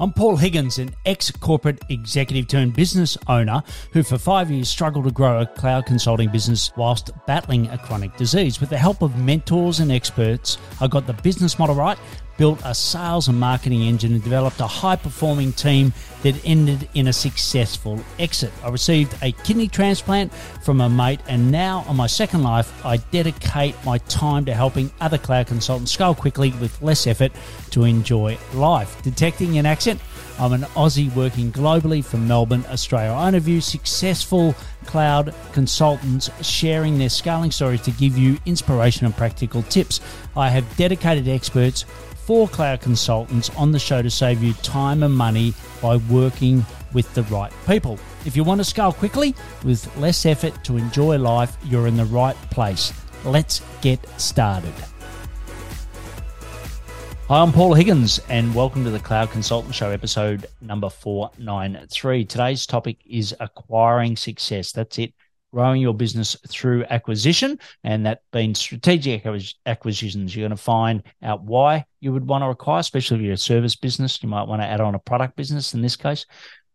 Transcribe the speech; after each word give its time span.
I'm 0.00 0.14
Paul 0.14 0.38
Higgins, 0.38 0.78
an 0.78 0.94
ex 1.04 1.30
corporate 1.30 1.82
executive 1.90 2.48
turned 2.48 2.74
business 2.74 3.18
owner 3.26 3.62
who 3.92 4.02
for 4.02 4.16
five 4.16 4.50
years 4.50 4.70
struggled 4.70 5.04
to 5.04 5.10
grow 5.10 5.42
a 5.42 5.46
cloud 5.46 5.84
consulting 5.84 6.30
business 6.30 6.72
whilst 6.74 7.10
battling 7.26 7.66
a 7.68 7.76
chronic 7.76 8.16
disease. 8.16 8.60
With 8.60 8.70
the 8.70 8.78
help 8.78 9.02
of 9.02 9.18
mentors 9.18 9.78
and 9.78 9.92
experts, 9.92 10.56
I 10.80 10.86
got 10.86 11.06
the 11.06 11.12
business 11.12 11.58
model 11.58 11.74
right 11.74 11.98
built 12.36 12.60
a 12.64 12.74
sales 12.74 13.28
and 13.28 13.38
marketing 13.38 13.82
engine 13.82 14.12
and 14.14 14.22
developed 14.22 14.60
a 14.60 14.66
high 14.66 14.96
performing 14.96 15.52
team 15.52 15.92
that 16.22 16.34
ended 16.44 16.88
in 16.94 17.08
a 17.08 17.12
successful 17.12 17.98
exit. 18.18 18.52
I 18.64 18.68
received 18.68 19.14
a 19.22 19.32
kidney 19.32 19.68
transplant 19.68 20.32
from 20.62 20.80
a 20.80 20.88
mate, 20.88 21.20
and 21.28 21.50
now 21.50 21.84
on 21.86 21.96
my 21.96 22.06
second 22.06 22.42
life, 22.42 22.84
I 22.84 22.98
dedicate 22.98 23.74
my 23.84 23.98
time 23.98 24.44
to 24.46 24.54
helping 24.54 24.90
other 25.00 25.18
cloud 25.18 25.46
consultants 25.46 25.92
scale 25.92 26.14
quickly 26.14 26.52
with 26.60 26.80
less 26.82 27.06
effort 27.06 27.32
to 27.70 27.84
enjoy 27.84 28.38
life. 28.54 29.02
Detecting 29.02 29.58
an 29.58 29.66
accent, 29.66 30.00
I'm 30.38 30.52
an 30.52 30.62
Aussie 30.62 31.14
working 31.14 31.52
globally 31.52 32.02
from 32.02 32.26
Melbourne, 32.26 32.64
Australia. 32.70 33.12
I 33.12 33.28
interview 33.28 33.60
successful 33.60 34.54
cloud 34.86 35.34
consultants 35.52 36.30
sharing 36.40 36.98
their 36.98 37.10
scaling 37.10 37.50
stories 37.50 37.82
to 37.82 37.90
give 37.90 38.16
you 38.16 38.38
inspiration 38.46 39.04
and 39.04 39.14
practical 39.14 39.62
tips. 39.64 40.00
I 40.34 40.48
have 40.48 40.76
dedicated 40.76 41.28
experts 41.28 41.84
four 42.30 42.46
cloud 42.46 42.80
consultants 42.80 43.50
on 43.56 43.72
the 43.72 43.78
show 43.80 44.02
to 44.02 44.08
save 44.08 44.40
you 44.40 44.52
time 44.62 45.02
and 45.02 45.12
money 45.12 45.52
by 45.82 45.96
working 45.96 46.64
with 46.92 47.12
the 47.14 47.24
right 47.24 47.52
people. 47.66 47.98
If 48.24 48.36
you 48.36 48.44
want 48.44 48.60
to 48.60 48.64
scale 48.64 48.92
quickly 48.92 49.34
with 49.64 49.96
less 49.96 50.24
effort 50.24 50.62
to 50.62 50.76
enjoy 50.76 51.18
life, 51.18 51.56
you're 51.64 51.88
in 51.88 51.96
the 51.96 52.04
right 52.04 52.36
place. 52.52 52.92
Let's 53.24 53.62
get 53.80 53.98
started. 54.20 54.72
Hi, 57.26 57.42
I'm 57.42 57.50
Paul 57.50 57.74
Higgins, 57.74 58.20
and 58.28 58.54
welcome 58.54 58.84
to 58.84 58.90
the 58.90 59.00
Cloud 59.00 59.32
Consultant 59.32 59.74
Show, 59.74 59.90
episode 59.90 60.46
number 60.60 60.88
493. 60.88 62.26
Today's 62.26 62.64
topic 62.64 62.98
is 63.04 63.34
acquiring 63.40 64.16
success. 64.16 64.70
That's 64.70 65.00
it 65.00 65.14
growing 65.52 65.80
your 65.80 65.94
business 65.94 66.36
through 66.48 66.84
acquisition, 66.90 67.58
and 67.84 68.06
that 68.06 68.22
being 68.32 68.54
strategic 68.54 69.26
acquisitions. 69.66 70.34
You're 70.34 70.48
going 70.48 70.56
to 70.56 70.62
find 70.62 71.02
out 71.22 71.42
why 71.42 71.84
you 72.00 72.12
would 72.12 72.26
want 72.26 72.42
to 72.42 72.48
acquire, 72.48 72.80
especially 72.80 73.18
if 73.18 73.22
you're 73.22 73.34
a 73.34 73.38
service 73.38 73.76
business. 73.76 74.22
You 74.22 74.28
might 74.28 74.48
want 74.48 74.62
to 74.62 74.66
add 74.66 74.80
on 74.80 74.94
a 74.94 75.00
product 75.00 75.36
business 75.36 75.74
in 75.74 75.82
this 75.82 75.96
case. 75.96 76.26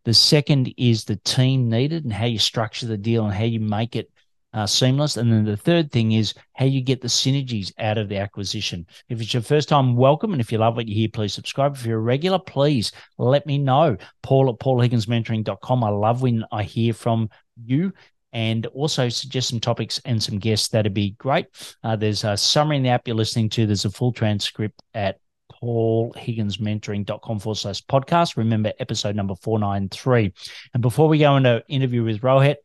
The 0.04 0.14
second 0.14 0.72
is 0.76 1.04
the 1.04 1.16
team 1.16 1.68
needed 1.68 2.04
and 2.04 2.12
how 2.12 2.26
you 2.26 2.38
structure 2.38 2.86
the 2.86 2.96
deal 2.96 3.24
and 3.24 3.34
how 3.34 3.44
you 3.44 3.60
make 3.60 3.96
it 3.96 4.10
uh, 4.52 4.66
seamless. 4.66 5.16
And 5.16 5.30
then 5.30 5.44
the 5.44 5.56
third 5.56 5.92
thing 5.92 6.12
is 6.12 6.32
how 6.54 6.64
you 6.64 6.80
get 6.80 7.02
the 7.02 7.08
synergies 7.08 7.72
out 7.78 7.98
of 7.98 8.08
the 8.08 8.16
acquisition. 8.16 8.86
If 9.08 9.20
it's 9.20 9.34
your 9.34 9.42
first 9.42 9.68
time, 9.68 9.96
welcome. 9.96 10.32
And 10.32 10.40
if 10.40 10.50
you 10.50 10.58
love 10.58 10.76
what 10.76 10.88
you 10.88 10.94
hear, 10.94 11.08
please 11.12 11.34
subscribe. 11.34 11.76
If 11.76 11.84
you're 11.84 11.98
a 11.98 12.00
regular, 12.00 12.38
please 12.38 12.92
let 13.18 13.46
me 13.46 13.58
know. 13.58 13.96
Paul 14.22 14.48
at 14.48 14.58
paulhigginsmentoring.com. 14.60 15.84
I 15.84 15.88
love 15.90 16.22
when 16.22 16.44
I 16.50 16.62
hear 16.62 16.94
from 16.94 17.28
you 17.62 17.92
and 18.36 18.66
also 18.66 19.08
suggest 19.08 19.48
some 19.48 19.58
topics 19.58 19.98
and 20.04 20.22
some 20.22 20.38
guests. 20.38 20.68
That'd 20.68 20.92
be 20.92 21.12
great. 21.12 21.46
Uh, 21.82 21.96
there's 21.96 22.22
a 22.22 22.36
summary 22.36 22.76
in 22.76 22.82
the 22.82 22.90
app 22.90 23.08
you're 23.08 23.16
listening 23.16 23.48
to. 23.48 23.64
There's 23.64 23.86
a 23.86 23.90
full 23.90 24.12
transcript 24.12 24.82
at 24.92 25.20
paulhigginsmentoring.com 25.62 27.38
forward 27.38 27.56
slash 27.56 27.82
podcast. 27.86 28.36
Remember, 28.36 28.74
episode 28.78 29.16
number 29.16 29.34
493. 29.36 30.34
And 30.74 30.82
before 30.82 31.08
we 31.08 31.18
go 31.18 31.38
into 31.38 31.64
interview 31.68 32.04
with 32.04 32.20
Rohit, 32.20 32.56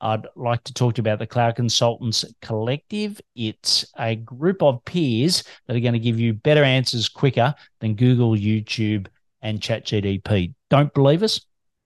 I'd 0.00 0.26
like 0.34 0.64
to 0.64 0.74
talk 0.74 0.94
to 0.94 0.98
you 0.98 1.02
about 1.02 1.20
the 1.20 1.28
Cloud 1.28 1.54
Consultants 1.54 2.24
Collective. 2.42 3.20
It's 3.36 3.84
a 3.96 4.16
group 4.16 4.64
of 4.64 4.84
peers 4.84 5.44
that 5.68 5.76
are 5.76 5.80
going 5.80 5.92
to 5.92 6.00
give 6.00 6.18
you 6.18 6.32
better 6.32 6.64
answers 6.64 7.08
quicker 7.08 7.54
than 7.78 7.94
Google, 7.94 8.32
YouTube, 8.32 9.06
and 9.42 9.60
ChatGPT. 9.60 10.54
Don't 10.70 10.92
believe 10.92 11.22
us? 11.22 11.40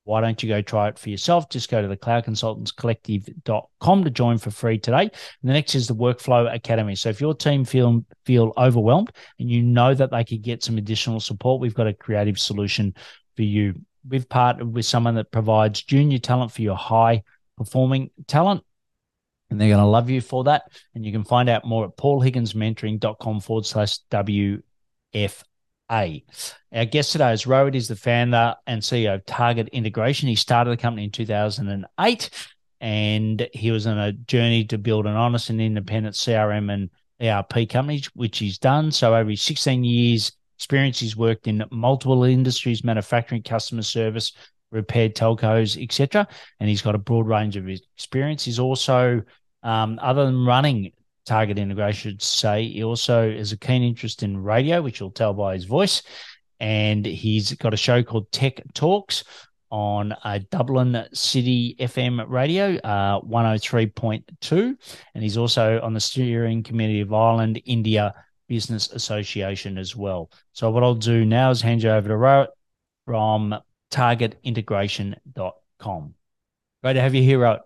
Why 0.05 0.21
don't 0.21 0.43
you 0.43 0.51
go 0.51 0.61
try 0.61 0.89
it 0.89 0.99
for 0.99 1.09
yourself? 1.09 1.49
Just 1.49 1.71
go 1.71 1.81
to 1.81 1.89
the 1.89 1.97
cloudconsultantscollective.com 1.97 4.05
to 4.05 4.11
join 4.11 4.37
for 4.39 4.51
free 4.51 4.79
today. 4.79 5.03
And 5.03 5.11
the 5.43 5.55
next 5.55 5.75
is 5.75 5.89
the 5.89 5.95
Workflow 5.95 6.55
Academy. 6.55 6.95
So 6.95 7.09
if 7.09 7.23
your 7.23 7.35
team 7.35 7.65
feel 7.65 8.05
feel 8.27 8.53
overwhelmed 8.59 9.13
and 9.39 9.51
you 9.51 9.63
know 9.63 9.95
that 9.95 10.11
they 10.11 10.25
could 10.25 10.43
get 10.43 10.63
some 10.63 10.77
additional 10.77 11.21
support, 11.21 11.61
we've 11.61 11.75
got 11.75 11.87
a 11.87 11.95
creative 11.95 12.39
solution 12.39 12.95
for 13.35 13.43
you. 13.43 13.81
We've 14.07 14.29
partnered 14.29 14.75
with 14.75 14.85
someone 14.85 15.15
that 15.15 15.33
provides 15.33 15.83
junior 15.83 16.19
talent 16.19 16.53
for 16.53 16.61
your 16.61 16.77
high 16.77 17.23
performing 17.57 18.11
talent. 18.27 18.63
And 19.49 19.61
they're 19.61 19.69
going 19.69 19.81
to 19.81 19.87
love 19.87 20.11
you 20.11 20.21
for 20.21 20.45
that. 20.45 20.65
And 20.95 21.05
you 21.05 21.13
can 21.13 21.25
find 21.25 21.49
out 21.49 21.65
more 21.65 21.87
at 21.87 21.97
paulhigginsmentoring.com 21.97 23.41
forward 23.41 23.65
slash 23.65 24.01
WF 24.11 25.43
a. 25.95 26.25
Our 26.73 26.85
guest 26.85 27.13
today 27.13 27.33
is 27.33 27.45
Rohit. 27.45 27.75
He's 27.75 27.89
the 27.89 27.97
founder 27.97 28.55
and 28.67 28.83
CEO 28.83 29.15
of 29.15 29.27
Target 29.27 29.69
Integration. 29.69 30.29
He 30.29 30.35
started 30.35 30.71
the 30.71 30.77
company 30.77 31.05
in 31.05 31.11
2008 31.11 32.31
and 32.81 33.49
he 33.53 33.71
was 33.71 33.87
on 33.87 33.99
a 33.99 34.13
journey 34.13 34.65
to 34.67 34.79
build 34.79 35.07
an 35.07 35.15
honest 35.15 35.51
and 35.51 35.61
independent 35.61 36.17
CRM 36.17 36.73
and 36.73 36.91
ERP 37.23 37.69
company, 37.69 38.03
which 38.15 38.39
he's 38.39 38.59
done. 38.59 38.91
So 38.91 39.15
over 39.15 39.31
his 39.31 39.43
16 39.43 39.85
years 39.85 40.33
experience, 40.59 40.99
he's 40.99 41.17
worked 41.17 41.47
in 41.47 41.65
multiple 41.71 42.25
industries, 42.25 42.85
manufacturing, 42.85 43.43
customer 43.43 43.83
service, 43.83 44.33
repair, 44.71 45.09
telcos, 45.09 45.83
etc. 45.83 46.27
And 46.59 46.69
he's 46.69 46.83
got 46.83 46.95
a 46.95 46.99
broad 46.99 47.29
range 47.29 47.57
of 47.57 47.69
experience. 47.69 48.45
He's 48.45 48.59
also, 48.59 49.23
um, 49.63 49.99
other 50.03 50.27
than 50.27 50.45
running 50.45 50.93
target 51.25 51.59
integration 51.59 52.19
say 52.21 52.69
he 52.69 52.85
also 52.85 53.31
has 53.31 53.53
a 53.53 53.57
keen 53.57 53.83
interest 53.83 54.23
in 54.23 54.43
radio, 54.43 54.83
which 54.83 55.01
you'll 55.01 55.11
tell 55.11 55.35
by 55.35 55.55
his 55.55 55.65
voice. 55.65 56.03
And 56.61 57.05
he's 57.05 57.53
got 57.55 57.75
a 57.75 57.77
show 57.77 58.03
called 58.03 58.31
Tech 58.31 58.63
Talks 58.75 59.25
on 59.71 60.15
a 60.25 60.39
Dublin 60.39 61.07
City 61.13 61.75
FM 61.81 62.25
radio, 62.29 62.77
uh, 62.77 63.21
103.2. 63.23 64.77
And 65.15 65.23
he's 65.23 65.37
also 65.37 65.81
on 65.81 65.95
the 65.95 66.01
steering 66.01 66.63
committee 66.63 67.01
of 67.01 67.13
Ireland 67.13 67.61
India 67.65 68.15
Business 68.49 68.91
Association 68.91 69.79
as 69.79 69.97
well. 69.97 70.31
So, 70.53 70.71
what 70.71 70.85
I'll 70.85 70.95
do 70.95 71.25
now 71.25 71.51
is 71.51 71.61
hand 71.61 71.83
you 71.83 71.91
over 71.91 72.09
to 72.09 72.15
Rohit 72.15 72.47
from 73.05 73.57
targetintegration.com. 73.91 76.15
Great 76.83 76.93
to 76.93 77.01
have 77.01 77.15
you 77.15 77.23
here, 77.23 77.39
Rohit. 77.39 77.61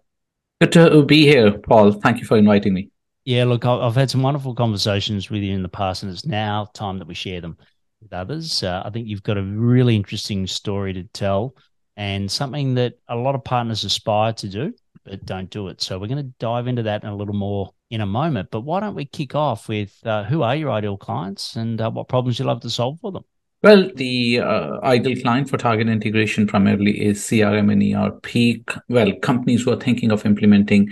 Good 0.60 0.72
to 0.72 1.04
be 1.04 1.22
here, 1.22 1.58
Paul. 1.58 1.92
Thank 1.92 2.20
you 2.20 2.24
for 2.24 2.36
inviting 2.36 2.74
me. 2.74 2.90
Yeah, 3.28 3.44
look, 3.44 3.66
I've 3.66 3.94
had 3.94 4.08
some 4.08 4.22
wonderful 4.22 4.54
conversations 4.54 5.28
with 5.28 5.42
you 5.42 5.54
in 5.54 5.62
the 5.62 5.68
past, 5.68 6.02
and 6.02 6.10
it's 6.10 6.24
now 6.24 6.70
time 6.72 6.98
that 6.98 7.06
we 7.06 7.12
share 7.12 7.42
them 7.42 7.58
with 8.00 8.14
others. 8.14 8.62
Uh, 8.62 8.82
I 8.82 8.88
think 8.88 9.06
you've 9.06 9.22
got 9.22 9.36
a 9.36 9.42
really 9.42 9.96
interesting 9.96 10.46
story 10.46 10.94
to 10.94 11.02
tell 11.02 11.54
and 11.98 12.30
something 12.30 12.72
that 12.76 12.94
a 13.06 13.14
lot 13.14 13.34
of 13.34 13.44
partners 13.44 13.84
aspire 13.84 14.32
to 14.32 14.48
do, 14.48 14.72
but 15.04 15.26
don't 15.26 15.50
do 15.50 15.68
it. 15.68 15.82
So 15.82 15.98
we're 15.98 16.06
going 16.06 16.24
to 16.24 16.32
dive 16.38 16.68
into 16.68 16.84
that 16.84 17.02
in 17.02 17.10
a 17.10 17.14
little 17.14 17.34
more 17.34 17.74
in 17.90 18.00
a 18.00 18.06
moment. 18.06 18.48
But 18.50 18.62
why 18.62 18.80
don't 18.80 18.94
we 18.94 19.04
kick 19.04 19.34
off 19.34 19.68
with 19.68 19.94
uh, 20.06 20.24
who 20.24 20.42
are 20.42 20.56
your 20.56 20.70
ideal 20.70 20.96
clients 20.96 21.54
and 21.54 21.78
uh, 21.82 21.90
what 21.90 22.08
problems 22.08 22.38
you 22.38 22.46
love 22.46 22.62
to 22.62 22.70
solve 22.70 22.98
for 22.98 23.12
them? 23.12 23.24
Well, 23.62 23.90
the 23.96 24.40
uh, 24.40 24.80
ideal 24.84 25.20
client 25.20 25.50
for 25.50 25.56
target 25.56 25.88
integration 25.88 26.46
primarily 26.46 27.04
is 27.04 27.20
CRM 27.20 27.72
and 27.72 27.82
ERP. 27.82 28.82
Well, 28.88 29.12
companies 29.16 29.62
who 29.62 29.72
are 29.72 29.80
thinking 29.80 30.12
of 30.12 30.24
implementing 30.24 30.90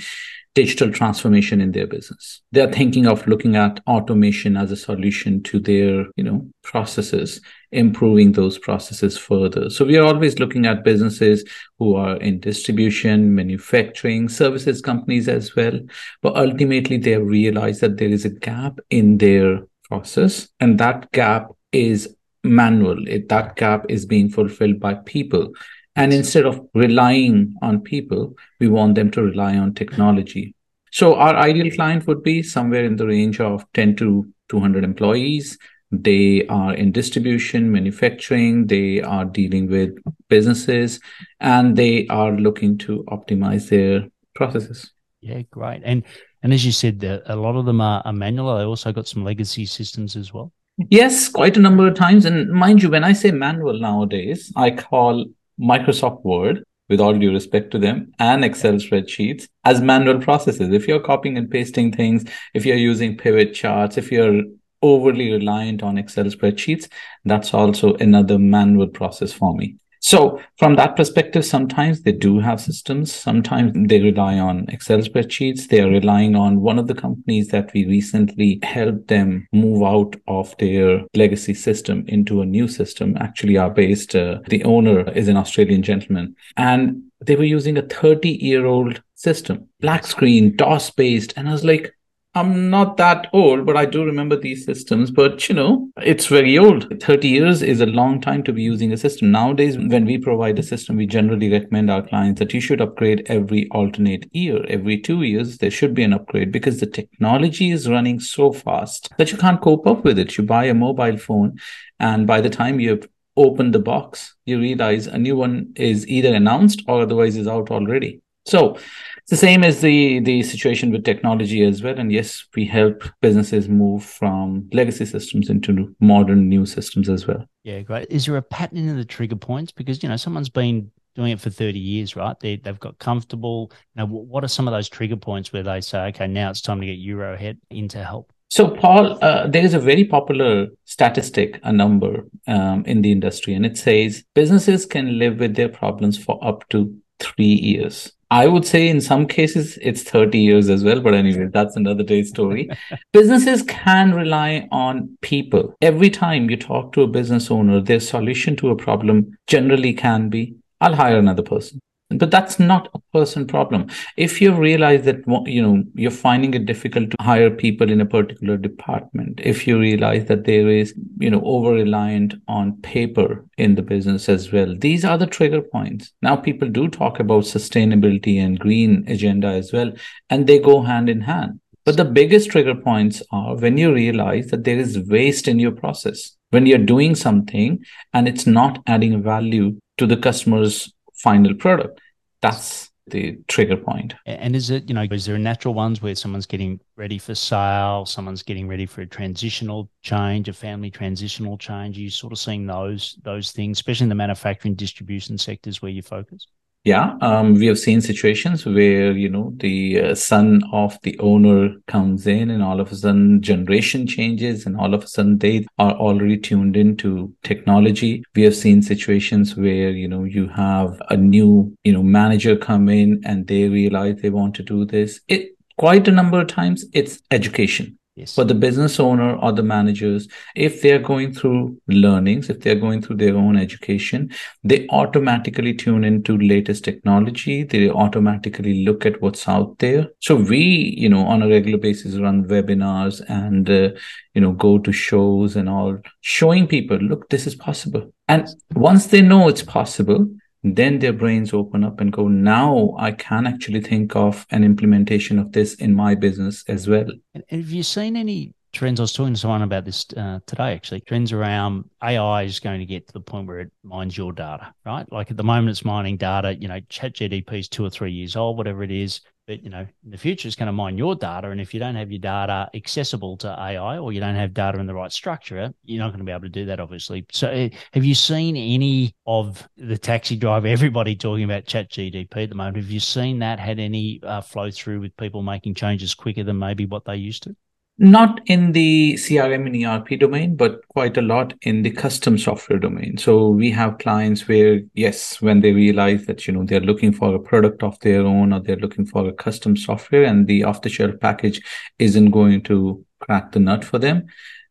digital 0.57 0.91
transformation 0.91 1.61
in 1.61 1.73
their 1.73 1.87
business. 1.87 2.41
They're 2.51 2.73
thinking 2.73 3.07
of 3.07 3.27
looking 3.27 3.57
at 3.57 3.79
automation 3.87 4.57
as 4.57 4.73
a 4.73 4.77
solution 4.77 5.43
to 5.45 5.61
their, 5.61 6.07
you 6.17 6.25
know, 6.25 6.49
processes, 6.63 7.43
improving 7.73 8.33
those 8.33 8.59
processes 8.59 9.19
further. 9.19 9.69
So 9.69 9.85
we 9.85 9.99
are 9.99 10.07
always 10.07 10.39
looking 10.39 10.65
at 10.65 10.83
businesses 10.83 11.45
who 11.79 11.95
are 11.95 12.17
in 12.17 12.41
distribution, 12.41 13.35
manufacturing, 13.35 14.31
services 14.31 14.81
companies 14.81 15.29
as 15.29 15.55
well. 15.55 15.79
But 16.23 16.37
ultimately 16.37 16.97
they 16.97 17.11
have 17.11 17.27
realized 17.27 17.83
that 17.83 17.99
there 17.99 18.09
is 18.09 18.25
a 18.25 18.31
gap 18.31 18.79
in 18.89 19.19
their 19.19 19.61
process 19.85 20.49
and 20.59 20.81
that 20.81 21.13
gap 21.13 21.49
is 21.73 22.16
manual. 22.47 23.07
It, 23.07 23.29
that 23.29 23.57
gap 23.57 23.87
is 23.89 24.07
being 24.07 24.31
fulfilled 24.31 24.81
by 24.81 24.95
people 24.95 25.53
and 25.97 26.13
instead 26.13 26.45
of 26.45 26.61
relying 26.75 27.55
on 27.63 27.81
people, 27.81 28.37
we 28.61 28.69
want 28.69 28.95
them 28.95 29.11
to 29.13 29.23
rely 29.23 29.57
on 29.57 29.73
technology. 29.73 30.55
So 30.93 31.17
our 31.17 31.35
ideal 31.35 31.71
client 31.75 32.07
would 32.07 32.23
be 32.23 32.43
somewhere 32.43 32.85
in 32.85 32.97
the 32.97 33.07
range 33.07 33.41
of 33.41 33.65
10 33.73 33.97
to 33.97 34.29
200 34.51 34.85
employees. 34.85 35.59
They 35.91 36.47
are 36.49 36.75
in 36.75 36.93
distribution, 36.93 37.73
manufacturing, 37.73 38.67
they 38.67 39.01
are 39.01 39.25
dealing 39.25 39.71
with 39.71 39.97
businesses, 40.29 41.01
and 41.41 41.77
they 41.77 42.07
are 42.09 42.33
looking 42.33 42.77
to 42.79 43.05
optimize 43.09 43.71
their 43.71 44.09
processes. 44.35 44.93
Yeah, 45.21 45.43
great. 45.51 45.81
And 45.85 46.05
and 46.43 46.53
as 46.53 46.65
you 46.65 46.73
said, 46.73 47.03
a 47.03 47.35
lot 47.35 47.57
of 47.57 47.65
them 47.65 47.81
are, 47.81 48.03
are 48.05 48.13
manual. 48.13 48.59
They 48.59 48.65
also 48.65 48.93
got 48.93 49.09
some 49.09 49.25
legacy 49.25 49.65
systems 49.65 50.15
as 50.15 50.33
well. 50.33 50.53
Yes, 50.79 51.29
quite 51.29 51.57
a 51.57 51.61
number 51.61 51.89
of 51.89 51.95
times. 51.95 52.27
And 52.27 52.51
mind 52.51 52.83
you, 52.83 52.91
when 52.91 53.05
I 53.05 53.15
say 53.15 53.31
manual 53.31 53.81
nowadays, 53.81 54.53
I 54.57 54.71
call 54.71 55.25
Microsoft 55.59 56.23
Word, 56.23 56.65
with 56.89 57.01
all 57.01 57.19
due 57.19 57.33
respect 57.33 57.71
to 57.71 57.79
them, 57.79 58.13
and 58.19 58.45
Excel 58.45 58.75
spreadsheets 58.75 59.49
as 59.65 59.81
manual 59.81 60.21
processes. 60.21 60.73
If 60.73 60.87
you're 60.87 61.01
copying 61.01 61.39
and 61.39 61.51
pasting 61.51 61.93
things, 61.93 62.25
if 62.53 62.67
you're 62.67 62.77
using 62.77 63.17
pivot 63.17 63.55
charts, 63.55 63.97
if 63.97 64.13
you're 64.13 64.43
overly 64.83 65.33
reliant 65.33 65.83
on 65.83 65.97
Excel 65.97 66.27
spreadsheets, 66.27 66.89
that's 67.25 67.55
also 67.55 67.95
another 67.95 68.39
manual 68.39 68.87
process 68.87 69.33
for 69.33 69.57
me. 69.57 69.77
So 70.07 70.41
from 70.57 70.77
that 70.77 70.95
perspective, 70.95 71.45
sometimes 71.45 72.03
they 72.03 72.13
do 72.13 72.39
have 72.39 72.61
systems. 72.61 73.13
Sometimes 73.13 73.73
they 73.89 74.01
rely 74.01 74.39
on 74.39 74.67
Excel 74.69 75.01
spreadsheets. 75.01 75.67
They 75.67 75.81
are 75.81 75.91
relying 75.91 76.37
on 76.37 76.61
one 76.61 76.79
of 76.79 76.87
the 76.87 76.95
companies 76.95 77.49
that 77.49 77.73
we 77.75 77.87
recently 77.87 78.61
helped 78.63 79.09
them 79.09 79.49
move 79.53 79.83
out 79.83 80.15
of 80.29 80.57
their 80.59 81.01
legacy 81.17 81.55
system 81.55 82.05
into 82.07 82.41
a 82.41 82.47
new 82.47 82.69
system. 82.69 83.17
Actually, 83.19 83.57
are 83.57 83.69
based. 83.69 84.15
Uh, 84.15 84.39
the 84.47 84.63
owner 84.63 85.11
is 85.11 85.27
an 85.27 85.37
Australian 85.37 85.83
gentleman, 85.83 86.37
and 86.57 87.03
they 87.21 87.35
were 87.35 87.43
using 87.43 87.77
a 87.77 87.83
30 87.83 88.29
year 88.29 88.65
old 88.65 89.03
system, 89.17 89.69
black 89.81 90.07
screen, 90.07 90.55
DOS 90.55 90.89
based, 90.91 91.35
and 91.37 91.49
I 91.49 91.53
was 91.53 91.65
like, 91.65 91.96
I'm 92.37 92.69
not 92.69 92.99
that 92.99 93.29
old, 93.33 93.65
but 93.65 93.79
I 93.79 93.87
do 93.87 94.05
remember 94.05 94.37
these 94.37 94.67
systems. 94.67 95.11
But 95.11 95.49
you 95.49 95.55
know, 95.55 95.89
it's 96.03 96.27
very 96.27 96.59
old. 96.59 97.01
30 97.03 97.29
years 97.29 97.63
is 97.63 97.81
a 97.81 97.87
long 97.87 98.21
time 98.21 98.43
to 98.43 98.53
be 98.53 98.61
using 98.61 98.93
a 98.93 98.99
system. 98.99 99.31
Nowadays, 99.31 99.79
when 99.79 100.05
we 100.05 100.19
provide 100.19 100.59
a 100.59 100.63
system, 100.63 100.97
we 100.97 101.07
generally 101.07 101.51
recommend 101.51 101.91
our 101.91 102.03
clients 102.03 102.39
that 102.41 102.53
you 102.53 102.61
should 102.61 102.83
upgrade 102.83 103.23
every 103.29 103.67
alternate 103.71 104.29
year. 104.35 104.67
Every 104.69 104.99
two 105.01 105.23
years, 105.23 105.57
there 105.57 105.71
should 105.71 105.95
be 105.95 106.03
an 106.03 106.13
upgrade 106.13 106.53
because 106.53 106.79
the 106.79 106.87
technology 106.87 107.71
is 107.71 107.89
running 107.89 108.21
so 108.21 108.53
fast 108.53 109.09
that 109.17 109.33
you 109.33 109.39
can't 109.39 109.63
cope 109.63 109.87
up 109.87 110.05
with 110.05 110.19
it. 110.19 110.37
You 110.37 110.45
buy 110.45 110.67
a 110.67 110.75
mobile 110.75 111.17
phone, 111.17 111.57
and 112.01 112.27
by 112.27 112.43
the 112.43 112.51
time 112.51 112.81
you've 112.81 113.09
opened 113.39 113.73
the 113.73 113.79
box, 113.79 114.35
you 114.45 114.61
realize 114.61 115.07
a 115.07 115.17
new 115.17 115.37
one 115.37 115.73
is 115.75 116.07
either 116.07 116.35
announced 116.35 116.83
or 116.87 117.01
otherwise 117.01 117.39
is 117.39 117.49
out 117.49 117.71
already. 117.71 118.21
So 118.47 118.75
it's 118.75 119.31
the 119.31 119.37
same 119.37 119.65
as 119.65 119.81
the 119.81 120.21
the 120.21 120.43
situation 120.43 120.93
with 120.93 121.05
technology 121.05 121.65
as 121.65 121.83
well. 121.83 121.99
And 121.99 122.13
yes, 122.13 122.47
we 122.55 122.65
help 122.65 123.03
businesses 123.21 123.69
move 123.69 124.05
from 124.05 124.69
legacy 124.73 125.05
systems 125.05 125.51
into 125.51 125.95
modern 126.01 126.49
new 126.49 126.65
systems 126.65 127.09
as 127.09 127.27
well. 127.27 127.45
Yeah, 127.65 127.81
great. 127.81 128.07
Is 128.11 128.27
there 128.27 128.37
a 128.37 128.43
pattern 128.43 128.79
in 128.79 128.97
the 128.97 129.05
trigger 129.05 129.37
points? 129.37 129.73
Because 129.73 130.03
you 130.03 130.09
know 130.09 130.17
someone's 130.17 130.49
been 130.49 130.93
doing 131.17 131.33
it 131.33 131.41
for 131.41 131.51
30 131.51 131.79
years, 131.79 132.15
right? 132.15 132.39
They, 132.39 132.57
they've 132.57 132.79
got 132.79 132.99
comfortable. 132.99 133.73
Now, 133.97 134.07
what 134.07 134.45
are 134.45 134.49
some 134.49 134.69
of 134.69 134.73
those 134.73 134.89
trigger 134.89 135.17
points 135.17 135.53
where 135.53 135.63
they 135.63 135.81
say, 135.81 136.09
okay, 136.09 136.27
now 136.27 136.51
it's 136.51 136.61
time 136.61 136.79
to 136.81 136.87
get 136.87 136.99
Rohit 136.99 137.57
in 137.71 137.89
to 137.89 138.05
help? 138.05 138.33
So, 138.49 138.69
Paul, 138.69 139.19
uh, 139.25 139.49
there 139.49 139.65
is 139.65 139.75
a 139.75 139.81
very 139.81 140.05
popular 140.05 140.69
statistic, 140.85 141.59
a 141.65 141.73
number 141.73 142.27
um, 142.47 142.85
in 142.85 143.03
the 143.03 143.11
industry, 143.11 143.55
and 143.55 143.67
it 143.67 143.77
says 143.77 144.25
businesses 144.35 144.87
can 144.87 145.19
live 145.19 145.41
with 145.41 145.57
their 145.57 145.69
problems 145.69 146.23
for 146.23 146.39
up 146.47 146.69
to 146.69 146.97
three 147.19 147.45
years. 147.45 148.13
I 148.31 148.47
would 148.49 148.67
say 148.67 148.89
in 148.89 149.01
some 149.01 149.27
cases 149.27 149.79
it's 149.81 150.03
30 150.03 150.39
years 150.39 150.69
as 150.69 150.83
well, 150.83 151.01
but 151.01 151.15
anyway, 151.15 151.49
that's 151.53 151.77
another 151.77 152.03
day's 152.03 152.29
story. 152.29 152.69
Businesses 153.13 153.63
can 153.63 154.15
rely 154.15 154.69
on 154.73 155.17
people. 155.21 155.75
Every 155.81 156.11
time 156.11 156.51
you 156.51 156.57
talk 156.57 156.93
to 156.95 157.03
a 157.03 157.07
business 157.07 157.51
owner, 157.51 157.81
their 157.81 158.01
solution 158.01 158.57
to 158.57 158.71
a 158.71 158.77
problem 158.77 159.39
generally 159.47 159.93
can 159.93 160.29
be, 160.29 160.57
I'll 160.81 160.95
hire 160.95 161.19
another 161.19 161.43
person 161.43 161.81
but 162.11 162.31
that's 162.31 162.59
not 162.59 162.89
a 162.95 163.01
person 163.13 163.47
problem. 163.47 163.89
If 164.17 164.41
you 164.41 164.55
realize 164.55 165.05
that 165.05 165.23
you 165.47 165.63
know 165.63 165.85
you're 165.95 166.11
finding 166.11 166.55
it 166.55 166.67
difficult 166.67 167.11
to 167.11 167.17
hire 167.21 167.51
people 167.51 167.91
in 167.91 168.01
a 168.01 168.07
particular 168.07 168.57
department 168.57 169.41
if 169.43 169.67
you 169.67 169.79
realize 169.79 170.27
that 170.27 170.45
there 170.45 170.69
is 170.69 170.95
you 171.19 171.31
know 171.31 171.43
over 171.45 171.73
reliant 171.73 172.35
on 172.49 172.77
paper 172.83 173.45
in 173.59 173.75
the 173.75 173.83
business 173.83 174.29
as 174.29 174.53
well 174.53 174.75
these 174.79 175.05
are 175.05 175.19
the 175.19 175.27
trigger 175.27 175.63
points. 175.63 176.13
Now 176.23 176.37
people 176.37 176.69
do 176.69 176.89
talk 176.89 177.19
about 177.19 177.45
sustainability 177.45 178.39
and 178.39 178.59
green 178.59 179.05
agenda 179.09 179.49
as 179.49 179.73
well 179.73 179.93
and 180.31 180.47
they 180.47 180.59
go 180.59 180.83
hand 180.83 181.09
in 181.09 181.21
hand. 181.21 181.61
But 181.85 181.97
the 181.97 182.05
biggest 182.05 182.51
trigger 182.51 182.75
points 182.75 183.23
are 183.31 183.57
when 183.57 183.79
you 183.79 183.95
realize 183.95 184.49
that 184.49 184.65
there 184.65 184.79
is 184.79 184.99
waste 185.09 185.47
in 185.47 185.61
your 185.61 185.71
process. 185.71 186.37
When 186.51 186.67
you're 186.67 186.79
doing 186.79 187.15
something 187.15 187.85
and 188.13 188.27
it's 188.27 188.47
not 188.47 188.83
adding 188.87 189.23
value 189.23 189.79
to 189.99 190.07
the 190.07 190.17
customer's 190.17 190.93
final 191.17 191.55
product. 191.55 192.01
That's 192.43 192.91
the 193.09 193.39
trigger 193.47 193.77
point. 193.77 194.15
And 194.27 194.57
is 194.57 194.71
it, 194.71 194.89
you 194.89 194.95
know, 194.95 195.07
is 195.11 195.27
there 195.27 195.39
natural 195.39 195.75
ones 195.75 196.03
where 196.03 196.15
someone's 196.15 196.47
getting 196.47 196.81
ready 196.97 197.19
for 197.19 197.35
sale, 197.35 198.05
someone's 198.05 198.43
getting 198.43 198.67
ready 198.67 198.85
for 198.87 199.03
a 199.03 199.07
transitional 199.07 199.89
change, 200.03 200.49
a 200.49 200.53
family 200.53 200.91
transitional 200.91 201.57
change? 201.57 201.97
Are 201.99 202.01
you 202.01 202.11
sort 202.11 202.33
of 202.33 202.39
seeing 202.39 202.67
those 202.67 203.19
those 203.23 203.53
things, 203.53 203.79
especially 203.79 204.05
in 204.05 204.09
the 204.09 204.17
manufacturing 204.17 204.75
distribution 204.75 205.39
sectors 205.39 205.81
where 205.81 205.93
you 205.93 206.03
focus? 206.03 206.49
Yeah, 206.87 207.17
um, 207.21 207.55
we 207.55 207.67
have 207.67 207.81
seen 207.81 208.01
situations 208.01 208.65
where 208.65 209.11
you 209.11 209.29
know 209.29 209.53
the 209.57 210.01
uh, 210.01 210.15
son 210.15 210.63
of 210.73 210.97
the 211.03 211.19
owner 211.19 211.75
comes 211.89 212.29
in, 212.29 212.49
and 212.49 212.63
all 212.63 212.81
of 212.81 212.93
a 212.93 212.95
sudden 212.95 213.43
generation 213.43 214.07
changes, 214.07 214.67
and 214.67 214.77
all 214.77 214.95
of 214.95 215.03
a 215.03 215.09
sudden 215.09 215.39
they 215.39 215.67
are 215.81 215.95
already 215.95 216.39
tuned 216.39 216.77
into 216.77 217.35
technology. 217.43 218.23
We 218.37 218.43
have 218.43 218.55
seen 218.55 218.83
situations 218.83 219.57
where 219.57 219.91
you 219.91 220.07
know 220.07 220.23
you 220.23 220.47
have 220.47 221.03
a 221.11 221.17
new 221.17 221.77
you 221.83 221.93
know 221.93 222.05
manager 222.05 222.57
come 222.57 222.89
in, 222.89 223.21
and 223.25 223.49
they 223.49 223.69
realize 223.69 224.23
they 224.23 224.31
want 224.31 224.55
to 224.55 224.63
do 224.63 224.85
this. 224.85 225.19
It 225.27 225.57
quite 225.79 226.07
a 226.07 226.13
number 226.13 226.41
of 226.41 226.47
times 226.47 226.85
it's 226.93 227.21
education 227.33 227.99
Yes. 228.17 228.35
For 228.35 228.45
the 228.45 228.55
business 228.55 228.99
owner 228.99 229.37
or 229.37 229.53
the 229.53 229.63
managers, 229.63 230.27
if 230.55 230.81
they're 230.81 230.99
going 230.99 231.35
through 231.35 231.77
learnings, 231.87 232.49
if 232.49 232.61
they're 232.61 232.75
going 232.75 233.03
through 233.03 233.17
their 233.17 233.37
own 233.37 233.59
education, 233.59 234.31
they 234.65 234.87
automatically 234.89 235.75
tune 235.75 236.03
into 236.03 236.39
latest 236.39 236.83
technology. 236.83 237.63
They 237.63 237.91
automatically 237.91 238.87
look 238.87 239.05
at 239.05 239.21
what's 239.21 239.47
out 239.47 239.79
there. 239.81 240.09
So 240.21 240.35
we, 240.35 240.95
you 240.97 241.11
know, 241.11 241.27
on 241.27 241.43
a 241.43 241.49
regular 241.49 241.77
basis 241.77 242.17
run 242.17 242.47
webinars 242.49 243.23
and, 243.29 243.69
uh, 243.69 243.91
you 244.33 244.41
know, 244.41 244.53
go 244.53 244.79
to 244.79 244.93
shows 244.93 245.55
and 245.55 245.69
all, 245.69 245.99
showing 246.23 246.67
people, 246.67 246.97
look, 246.97 247.29
this 247.29 247.47
is 247.47 247.55
possible. 247.55 248.15
And 248.29 248.49
once 248.75 249.09
they 249.09 249.21
know 249.21 249.49
it's 249.49 249.63
possible, 249.63 250.27
then 250.75 250.99
their 250.99 251.13
brains 251.13 251.53
open 251.53 251.85
up 251.85 252.01
and 252.01 252.13
go, 252.13 252.27
now 252.27 252.97
I 252.99 253.13
can 253.13 253.47
actually 253.47 253.83
think 253.83 254.17
of 254.17 254.47
an 254.51 254.65
implementation 254.65 255.39
of 255.39 255.53
this 255.53 255.75
in 255.75 255.95
my 255.95 256.15
business 256.15 256.65
as 256.67 256.89
well. 256.89 257.07
Have 257.51 257.71
you 257.71 257.83
seen 257.83 258.17
any 258.17 258.55
trends? 258.73 258.99
I 258.99 259.05
was 259.05 259.13
talking 259.13 259.35
to 259.35 259.39
someone 259.41 259.63
about 259.63 259.85
this 259.85 260.07
uh, 260.17 260.41
today, 260.47 260.73
actually. 260.73 261.03
Trends 261.03 261.33
around 261.33 261.85
AI 262.03 262.43
is 262.43 262.59
going 262.59 262.81
to 262.81 262.87
get 262.87 263.07
to 263.07 263.13
the 263.13 263.21
point 263.21 263.47
where 263.47 263.61
it 263.61 263.71
mines 263.85 264.17
your 264.17 264.33
data, 264.33 264.73
right? 264.85 265.07
Like 265.13 265.31
at 265.31 265.37
the 265.37 265.45
moment, 265.45 265.71
it's 265.71 265.85
mining 265.85 266.17
data. 266.17 266.55
You 266.55 266.69
know, 266.69 266.81
ChatGPT 266.81 267.59
is 267.59 267.69
two 267.69 267.85
or 267.85 267.91
three 267.91 268.13
years 268.13 268.35
old, 268.35 268.57
whatever 268.57 268.83
it 268.83 268.91
is 268.91 269.21
but 269.47 269.63
you 269.63 269.71
know 269.71 269.87
in 270.05 270.11
the 270.11 270.19
future 270.19 270.49
it's 270.49 270.57
going 270.57 270.67
to 270.67 270.73
mine 270.73 270.99
your 270.99 271.15
data 271.15 271.51
and 271.51 271.61
if 271.61 271.73
you 271.73 271.81
don't 271.81 271.95
have 271.95 272.11
your 272.11 272.19
data 272.19 272.69
accessible 272.75 273.37
to 273.37 273.49
ai 273.49 273.99
or 273.99 274.13
you 274.13 274.21
don't 274.21 274.35
have 274.35 274.53
data 274.53 274.79
in 274.79 274.87
the 274.87 274.95
right 274.95 275.13
structure 275.13 275.73
you're 275.85 276.03
not 276.03 276.09
going 276.09 276.19
to 276.19 276.25
be 276.25 276.33
able 276.33 276.43
to 276.43 276.49
do 276.49 276.65
that 276.67 276.81
obviously. 276.81 277.27
So 277.33 277.49
eh, 277.49 277.71
have 277.93 278.05
you 278.05 278.15
seen 278.15 278.57
any 278.57 279.15
of 279.27 279.69
the 279.77 279.99
taxi 279.99 280.37
driver 280.37 280.67
everybody 280.67 281.17
talking 281.17 281.45
about 281.45 281.65
ChatGPT 281.65 282.37
at 282.37 282.49
the 282.49 282.55
moment 282.55 282.77
have 282.77 282.91
you 282.91 283.01
seen 283.01 283.39
that? 283.41 283.59
Had 283.59 283.79
any 283.79 284.21
uh, 284.23 284.41
flow 284.41 284.71
through 284.71 285.01
with 285.01 285.17
people 285.17 285.43
making 285.43 285.75
changes 285.75 286.15
quicker 286.15 286.45
than 286.45 286.59
maybe 286.59 286.87
what 286.87 287.05
they 287.05 287.17
used 287.17 287.43
to 287.45 287.57
not 287.99 288.41
in 288.47 288.73
the 288.73 289.15
CRM 289.15 289.67
and 289.67 289.85
ERP 289.85 290.21
domain, 290.21 290.55
but 290.55 290.87
quite 290.89 291.17
a 291.17 291.23
lot 291.23 291.55
in 291.63 291.83
the 291.83 291.91
custom 291.91 292.37
software 292.37 292.79
domain. 292.79 293.17
So 293.17 293.49
we 293.49 293.71
have 293.71 293.99
clients 293.99 294.47
where, 294.47 294.83
yes, 294.93 295.41
when 295.41 295.61
they 295.61 295.73
realize 295.73 296.27
that, 296.27 296.47
you 296.47 296.53
know, 296.53 296.65
they're 296.65 296.81
looking 296.81 297.13
for 297.13 297.35
a 297.35 297.39
product 297.39 297.83
of 297.83 297.99
their 298.01 298.21
own 298.21 298.53
or 298.53 298.61
they're 298.61 298.77
looking 298.77 299.07
for 299.07 299.27
a 299.27 299.33
custom 299.33 299.77
software 299.77 300.25
and 300.25 300.47
the 300.47 300.65
off 300.65 300.83
the 300.83 300.91
shelf 300.91 301.15
package 301.21 301.63
isn't 301.99 302.33
going 302.33 302.63
to 302.65 303.03
crack 303.21 303.53
the 303.53 303.61
nut 303.61 303.83
for 303.83 303.99
them, 303.99 304.27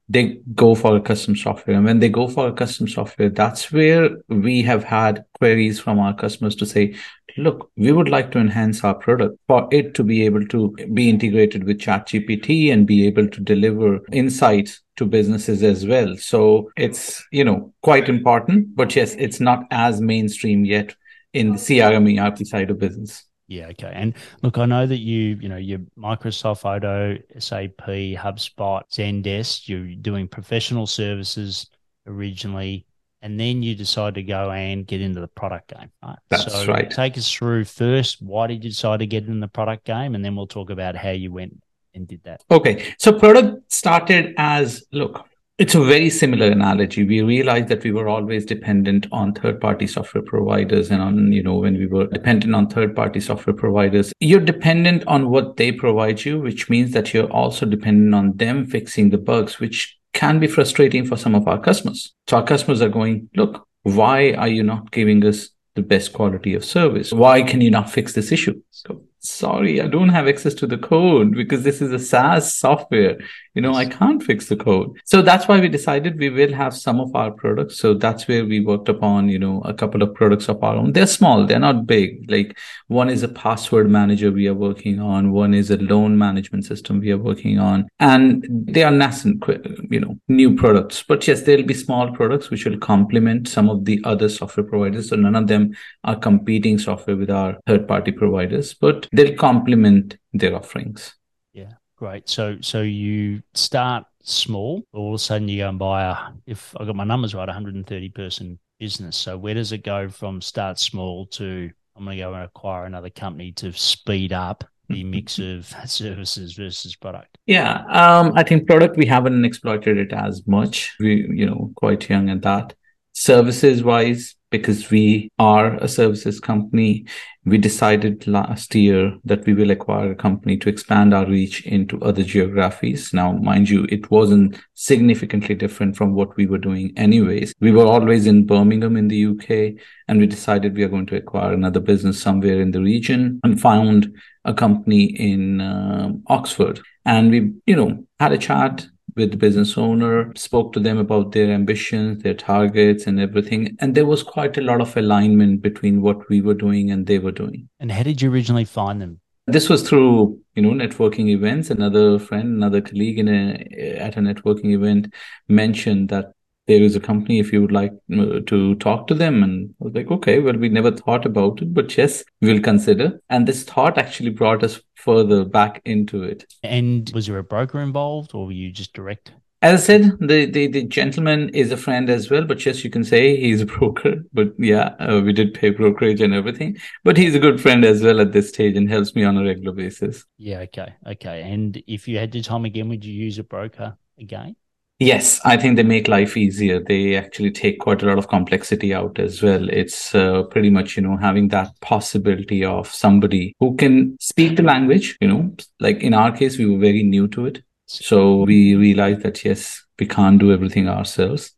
they 0.08 0.40
go 0.54 0.76
for 0.76 0.96
a 0.96 1.02
custom 1.02 1.36
software. 1.36 1.76
And 1.76 1.86
when 1.86 2.00
they 2.00 2.10
go 2.10 2.28
for 2.28 2.48
a 2.48 2.54
custom 2.54 2.88
software, 2.88 3.30
that's 3.30 3.72
where 3.72 4.10
we 4.28 4.62
have 4.62 4.84
had 4.84 5.26
queries 5.34 5.80
from 5.80 6.00
our 6.00 6.14
customers 6.14 6.56
to 6.58 6.66
say, 6.66 6.96
look, 7.38 7.72
we 7.76 7.92
would 7.92 8.10
like 8.10 8.32
to 8.32 8.40
enhance 8.40 8.84
our 8.84 8.94
product 8.94 9.38
for 9.48 9.68
it 9.72 9.94
to 9.96 10.04
be 10.04 10.24
able 10.26 10.46
to 10.48 10.76
be 10.94 11.10
integrated 11.10 11.64
with 11.64 11.80
ChatGPT 11.80 12.72
and 12.72 12.88
be 12.88 13.08
able 13.08 13.28
to 13.28 13.42
deliver 13.42 14.00
insights 14.12 14.82
to 14.98 15.06
businesses 15.06 15.64
as 15.64 15.86
well. 15.86 16.16
So 16.18 16.72
it's, 16.78 17.26
you 17.32 17.44
know, 17.44 17.74
quite 17.82 18.08
important, 18.08 18.76
but 18.76 18.96
yes, 18.96 19.16
it's 19.16 19.40
not 19.40 19.66
as 19.72 20.00
mainstream 20.00 20.66
yet 20.66 20.96
in 21.34 21.52
the 21.52 21.58
CRM 21.58 22.20
ERP 22.20 22.46
side 22.46 22.70
of 22.70 22.80
business. 22.80 23.26
Yeah, 23.48 23.68
okay. 23.68 23.92
And 23.94 24.16
look, 24.42 24.58
I 24.58 24.66
know 24.66 24.88
that 24.88 24.98
you, 24.98 25.38
you 25.40 25.50
know, 25.50 25.58
you're 25.58 25.82
Microsoft 25.98 26.64
Odoo, 26.64 27.22
SAP, 27.42 27.86
HubSpot, 27.86 28.82
Zendesk, 28.92 29.68
you're 29.68 29.96
doing 29.96 30.28
professional 30.28 30.88
services 30.88 31.68
originally, 32.08 32.86
and 33.22 33.40
then 33.40 33.62
you 33.62 33.76
decide 33.76 34.16
to 34.16 34.24
go 34.24 34.52
and 34.52 34.88
get 34.88 35.02
into 35.02 35.20
the 35.20 35.28
product 35.28 35.76
game. 35.78 35.92
Right? 36.04 36.18
That's 36.30 36.52
so 36.52 36.66
right. 36.66 36.90
Take 36.90 37.18
us 37.18 37.32
through 37.32 37.66
first, 37.66 38.22
why 38.22 38.48
did 38.48 38.64
you 38.64 38.72
decide 38.72 39.00
to 39.00 39.08
get 39.08 39.26
in 39.26 39.40
the 39.40 39.48
product 39.48 39.86
game? 39.86 40.16
And 40.16 40.26
then 40.26 40.36
we'll 40.36 40.48
talk 40.48 40.70
about 40.70 40.96
how 40.96 41.12
you 41.12 41.32
went 41.32 41.62
and 41.94 42.08
did 42.08 42.24
that. 42.24 42.44
Okay. 42.52 42.94
So 42.98 43.18
product 43.18 43.72
started 43.72 44.34
as 44.38 44.86
look, 44.92 45.28
it's 45.58 45.74
a 45.74 45.84
very 45.84 46.10
similar 46.10 46.48
analogy. 46.48 47.06
We 47.06 47.22
realized 47.22 47.70
that 47.70 47.84
we 47.84 47.92
were 47.92 48.10
always 48.10 48.46
dependent 48.46 49.08
on 49.14 49.34
third-party 49.34 49.88
software 49.88 50.24
providers 50.24 50.92
and 50.92 51.02
on, 51.02 51.32
you 51.32 51.42
know, 51.42 51.56
when 51.56 51.78
we 51.78 51.88
were 51.88 52.08
dependent 52.08 52.54
on 52.54 52.68
third-party 52.68 53.22
software 53.22 53.56
providers, 53.56 54.12
you're 54.20 54.42
dependent 54.42 55.06
on 55.08 55.30
what 55.30 55.56
they 55.56 55.72
provide 55.72 56.26
you, 56.26 56.40
which 56.40 56.70
means 56.70 56.92
that 56.92 57.14
you're 57.14 57.32
also 57.32 57.66
dependent 57.66 58.14
on 58.14 58.36
them 58.36 58.66
fixing 58.66 59.12
the 59.12 59.18
bugs, 59.18 59.60
which 59.60 59.98
can 60.14 60.40
be 60.40 60.48
frustrating 60.48 61.06
for 61.06 61.16
some 61.16 61.36
of 61.36 61.48
our 61.48 61.60
customers. 61.60 62.14
So 62.28 62.38
our 62.38 62.44
customers 62.44 62.82
are 62.82 62.90
going, 62.90 63.30
look, 63.36 63.66
why 63.84 64.34
are 64.34 64.50
you 64.50 64.64
not 64.64 64.92
giving 64.92 65.24
us 65.26 65.50
the 65.76 65.84
best 65.84 66.12
quality 66.12 66.54
of 66.54 66.66
service? 66.66 67.14
Why 67.14 67.44
can 67.44 67.62
you 67.62 67.72
not 67.72 67.90
fix 67.90 68.14
this 68.14 68.32
issue? 68.32 68.62
So 68.72 69.04
sorry, 69.26 69.82
I 69.82 69.88
don't 69.88 70.10
have 70.10 70.28
access 70.28 70.54
to 70.56 70.68
the 70.68 70.78
code 70.78 71.36
because 71.36 71.64
this 71.64 71.82
is 71.82 71.92
a 71.92 72.00
SaaS 72.00 72.56
software. 72.56 73.18
You 73.54 73.62
know, 73.62 73.74
I 73.74 73.86
can't 73.86 74.22
fix 74.22 74.48
the 74.48 74.58
code. 74.58 74.98
So 75.06 75.22
that's 75.22 75.48
why 75.48 75.62
we 75.62 75.70
decided 75.70 76.20
we 76.20 76.30
will 76.30 76.54
have 76.54 76.76
some 76.76 77.00
of 77.00 77.16
our 77.16 77.32
products. 77.32 77.78
So 77.78 77.94
that's 77.94 78.28
where 78.28 78.46
we 78.46 78.60
worked 78.60 78.90
upon, 78.90 79.30
you 79.30 79.40
know, 79.40 79.62
a 79.62 79.74
couple 79.74 80.04
of 80.04 80.14
products 80.14 80.50
of 80.50 80.62
our 80.62 80.76
own. 80.76 80.92
They're 80.92 81.08
small, 81.08 81.46
they're 81.46 81.58
not 81.58 81.88
big. 81.88 82.30
Like 82.30 82.58
one 82.88 83.10
is 83.10 83.24
a 83.24 83.30
password 83.30 83.90
manager 83.90 84.30
we 84.30 84.48
are 84.50 84.54
working 84.54 85.00
on, 85.00 85.32
one 85.32 85.54
is 85.54 85.72
a 85.72 85.78
loan 85.78 86.18
management 86.18 86.66
system 86.66 87.00
we 87.00 87.12
are 87.12 87.18
working 87.18 87.58
on. 87.58 87.88
And 88.00 88.46
they 88.50 88.84
are 88.84 88.92
nascent, 88.92 89.42
you 89.90 90.02
know, 90.02 90.20
new 90.28 90.56
products. 90.56 91.04
But 91.08 91.26
yes, 91.26 91.44
there'll 91.44 91.64
be 91.64 91.74
small 91.74 92.12
products 92.12 92.50
which 92.50 92.66
will 92.66 92.78
complement 92.78 93.48
some 93.48 93.70
of 93.70 93.86
the 93.86 94.02
other 94.04 94.28
software 94.28 94.66
providers. 94.66 95.10
So 95.10 95.16
none 95.16 95.36
of 95.36 95.48
them 95.48 95.72
are 96.04 96.18
competing 96.18 96.78
software 96.78 97.16
with 97.16 97.30
our 97.30 97.58
third 97.68 97.88
party 97.88 98.12
providers, 98.12 98.74
but 98.74 99.08
they'll 99.16 99.36
complement 99.36 100.18
their 100.34 100.56
offerings. 100.56 101.16
Yeah, 101.54 101.74
great. 101.98 102.30
So 102.30 102.58
so 102.62 102.82
you 102.82 103.42
start 103.54 104.06
small, 104.24 104.84
all 104.94 105.10
of 105.10 105.16
a 105.16 105.20
sudden 105.20 105.48
you 105.48 105.64
go 105.64 105.70
and 105.70 105.80
buy 105.80 106.04
a 106.04 106.16
if 106.46 106.76
I 106.80 106.86
got 106.86 106.96
my 106.96 107.04
numbers 107.04 107.34
right, 107.34 107.48
130 107.48 108.10
person 108.10 108.60
business. 108.80 109.16
So 109.16 109.38
where 109.38 109.54
does 109.54 109.72
it 109.72 109.84
go 109.84 110.10
from 110.10 110.42
start 110.42 110.80
small 110.80 111.28
to 111.28 111.70
I'm 111.96 112.04
going 112.04 112.18
to 112.18 112.24
go 112.24 112.34
and 112.34 112.44
acquire 112.44 112.86
another 112.86 113.10
company 113.10 113.54
to 113.54 113.72
speed 113.72 114.34
up 114.34 114.66
the 114.90 115.04
mix 115.04 115.40
of 115.40 115.66
services 115.86 116.54
versus 116.54 116.96
product? 116.96 117.38
Yeah, 117.46 117.84
um, 117.90 118.34
I 118.36 118.44
think 118.44 118.68
product 118.68 118.98
we 118.98 119.06
haven't 119.06 119.46
exploited 119.46 119.98
it 119.98 120.12
as 120.12 120.46
much. 120.46 120.94
We, 121.00 121.28
you 121.32 121.46
know, 121.46 121.72
quite 121.76 122.10
young 122.10 122.30
at 122.30 122.42
that. 122.42 122.74
Services 123.14 123.82
wise, 123.82 124.36
because 124.58 124.90
we 124.90 125.32
are 125.38 125.76
a 125.76 125.88
services 125.88 126.40
company, 126.40 127.06
we 127.46 127.58
decided 127.58 128.26
last 128.26 128.74
year 128.74 129.16
that 129.24 129.46
we 129.46 129.54
will 129.54 129.72
acquire 129.72 130.12
a 130.12 130.16
company 130.16 130.58
to 130.58 130.70
expand 130.70 131.14
our 131.14 131.26
reach 131.26 131.66
into 131.66 132.02
other 132.02 132.24
geographies. 132.24 133.14
Now, 133.14 133.34
mind 133.34 133.70
you, 133.70 133.86
it 133.90 134.10
wasn't 134.10 134.58
significantly 134.74 135.56
different 135.56 135.96
from 135.96 136.14
what 136.14 136.36
we 136.38 136.46
were 136.48 136.58
doing 136.58 136.94
anyways. 136.98 137.54
We 137.60 137.72
were 137.72 137.86
always 137.86 138.26
in 138.26 138.46
Birmingham 138.46 138.98
in 138.98 139.10
the 139.10 139.26
UK, 139.28 139.82
and 140.08 140.20
we 140.20 140.28
decided 140.28 140.76
we 140.76 140.84
are 140.84 140.90
going 140.90 141.08
to 141.08 141.18
acquire 141.18 141.54
another 141.54 141.80
business 141.80 142.22
somewhere 142.22 142.62
in 142.62 142.72
the 142.72 142.82
region 142.82 143.40
and 143.44 143.62
found 143.62 144.16
a 144.46 144.54
company 144.54 145.06
in 145.06 145.62
uh, 145.62 146.14
Oxford. 146.28 146.80
And 147.06 147.30
we, 147.30 147.54
you 147.66 147.76
know, 147.76 148.06
had 148.20 148.32
a 148.32 148.38
chat 148.38 148.88
with 149.16 149.32
the 149.32 149.38
business 149.38 149.78
owner, 149.78 150.32
spoke 150.36 150.74
to 150.74 150.80
them 150.80 150.98
about 150.98 151.32
their 151.32 151.52
ambitions, 151.52 152.24
their 152.24 152.34
targets, 152.34 153.08
and 153.08 153.20
everything. 153.20 153.76
And 153.80 153.96
there 153.96 154.06
was 154.06 154.24
quite 154.24 154.58
a 154.58 154.62
lot 154.62 154.82
of 154.82 154.96
alignment 154.98 155.62
between 155.62 156.02
what 156.02 156.28
we 156.30 156.42
were 156.42 156.54
doing 156.54 156.92
and 156.92 157.08
they 157.08 157.20
were 157.20 157.32
doing. 157.32 157.70
And 157.80 157.92
how 157.92 158.04
did 158.04 158.22
you 158.22 158.32
originally 158.32 158.66
find 158.66 159.02
them? 159.02 159.22
This 159.48 159.70
was 159.70 159.88
through, 159.88 160.40
you 160.56 160.64
know, 160.64 160.72
networking 160.72 161.28
events. 161.28 161.70
Another 161.70 162.18
friend, 162.18 162.56
another 162.56 162.82
colleague 162.82 163.20
in 163.20 163.28
a 163.28 163.54
at 164.00 164.18
a 164.18 164.20
networking 164.20 164.74
event 164.74 165.14
mentioned 165.48 166.10
that 166.10 166.32
there 166.68 166.82
is 166.82 166.96
a 166.96 167.00
company 167.00 167.40
if 167.40 167.52
you 167.54 167.62
would 167.62 167.72
like 167.72 167.94
uh, 168.18 168.40
to 168.46 168.76
talk 168.76 169.08
to 169.08 169.14
them 169.14 169.44
and 169.44 169.70
i 169.82 169.84
was 169.86 169.94
like 169.94 170.10
okay 170.12 170.40
well 170.40 170.56
we 170.56 170.70
never 170.70 170.92
thought 170.92 171.26
about 171.26 171.62
it 171.62 171.74
but 171.74 171.96
yes 171.98 172.24
we'll 172.42 172.62
consider 172.62 173.20
and 173.30 173.48
this 173.48 173.64
thought 173.64 173.98
actually 173.98 174.30
brought 174.30 174.64
us 174.64 174.82
further 174.96 175.46
back 175.46 175.82
into 175.86 176.24
it 176.24 176.46
and 176.64 177.12
was 177.14 177.28
there 177.28 177.38
a 177.38 177.44
broker 177.44 177.80
involved 177.80 178.34
or 178.34 178.48
were 178.48 178.52
you 178.52 178.72
just 178.72 178.94
direct 178.94 179.32
as 179.66 179.82
I 179.82 179.84
said, 179.84 180.20
the, 180.20 180.46
the, 180.46 180.68
the 180.68 180.84
gentleman 180.84 181.50
is 181.50 181.72
a 181.72 181.78
friend 181.78 182.08
as 182.08 182.30
well, 182.30 182.44
but 182.44 182.64
yes, 182.64 182.84
you 182.84 182.92
can 182.92 183.04
say 183.04 183.36
he's 183.36 183.62
a 183.62 183.66
broker. 183.78 184.18
But 184.32 184.54
yeah, 184.60 184.90
uh, 185.00 185.22
we 185.26 185.34
did 185.34 185.56
pay 185.56 185.72
brokerage 185.72 186.22
and 186.22 186.36
everything. 186.36 186.78
But 187.04 187.18
he's 187.18 187.34
a 187.34 187.40
good 187.40 187.60
friend 187.60 187.84
as 187.84 188.04
well 188.04 188.22
at 188.22 188.32
this 188.32 188.50
stage 188.50 188.78
and 188.78 188.88
helps 188.88 189.16
me 189.16 189.24
on 189.24 189.38
a 189.38 189.44
regular 189.44 189.72
basis. 189.72 190.24
Yeah, 190.38 190.60
okay, 190.60 190.94
okay. 191.08 191.42
And 191.42 191.82
if 191.88 192.08
you 192.08 192.20
had 192.20 192.36
your 192.36 192.44
time 192.44 192.66
again, 192.66 192.90
would 192.90 193.04
you 193.04 193.14
use 193.14 193.40
a 193.40 193.44
broker 193.44 193.98
again? 194.20 194.56
Yes, 195.00 195.42
I 195.44 195.58
think 195.58 195.76
they 195.76 195.84
make 195.84 196.08
life 196.08 196.38
easier. 196.38 196.80
They 196.80 197.18
actually 197.18 197.52
take 197.52 197.80
quite 197.80 198.02
a 198.02 198.06
lot 198.06 198.18
of 198.18 198.30
complexity 198.30 198.94
out 198.94 199.20
as 199.20 199.44
well. 199.44 199.70
It's 199.70 200.16
uh, 200.16 200.44
pretty 200.44 200.70
much, 200.70 200.96
you 200.96 201.04
know, 201.04 201.18
having 201.18 201.50
that 201.50 201.72
possibility 201.82 202.64
of 202.64 202.88
somebody 202.88 203.54
who 203.60 203.76
can 203.76 204.18
speak 204.22 204.56
the 204.56 204.64
language, 204.64 205.18
you 205.20 205.28
know, 205.28 205.54
like 205.82 206.02
in 206.02 206.14
our 206.14 206.32
case, 206.32 206.58
we 206.58 206.66
were 206.66 206.80
very 206.80 207.04
new 207.04 207.28
to 207.30 207.46
it. 207.46 207.62
So 207.88 208.44
we 208.44 208.76
realized 208.76 209.24
that, 209.24 209.44
yes, 209.44 209.84
we 210.00 210.06
can't 210.06 210.40
do 210.40 210.54
everything 210.54 210.88
ourselves. 210.88 211.52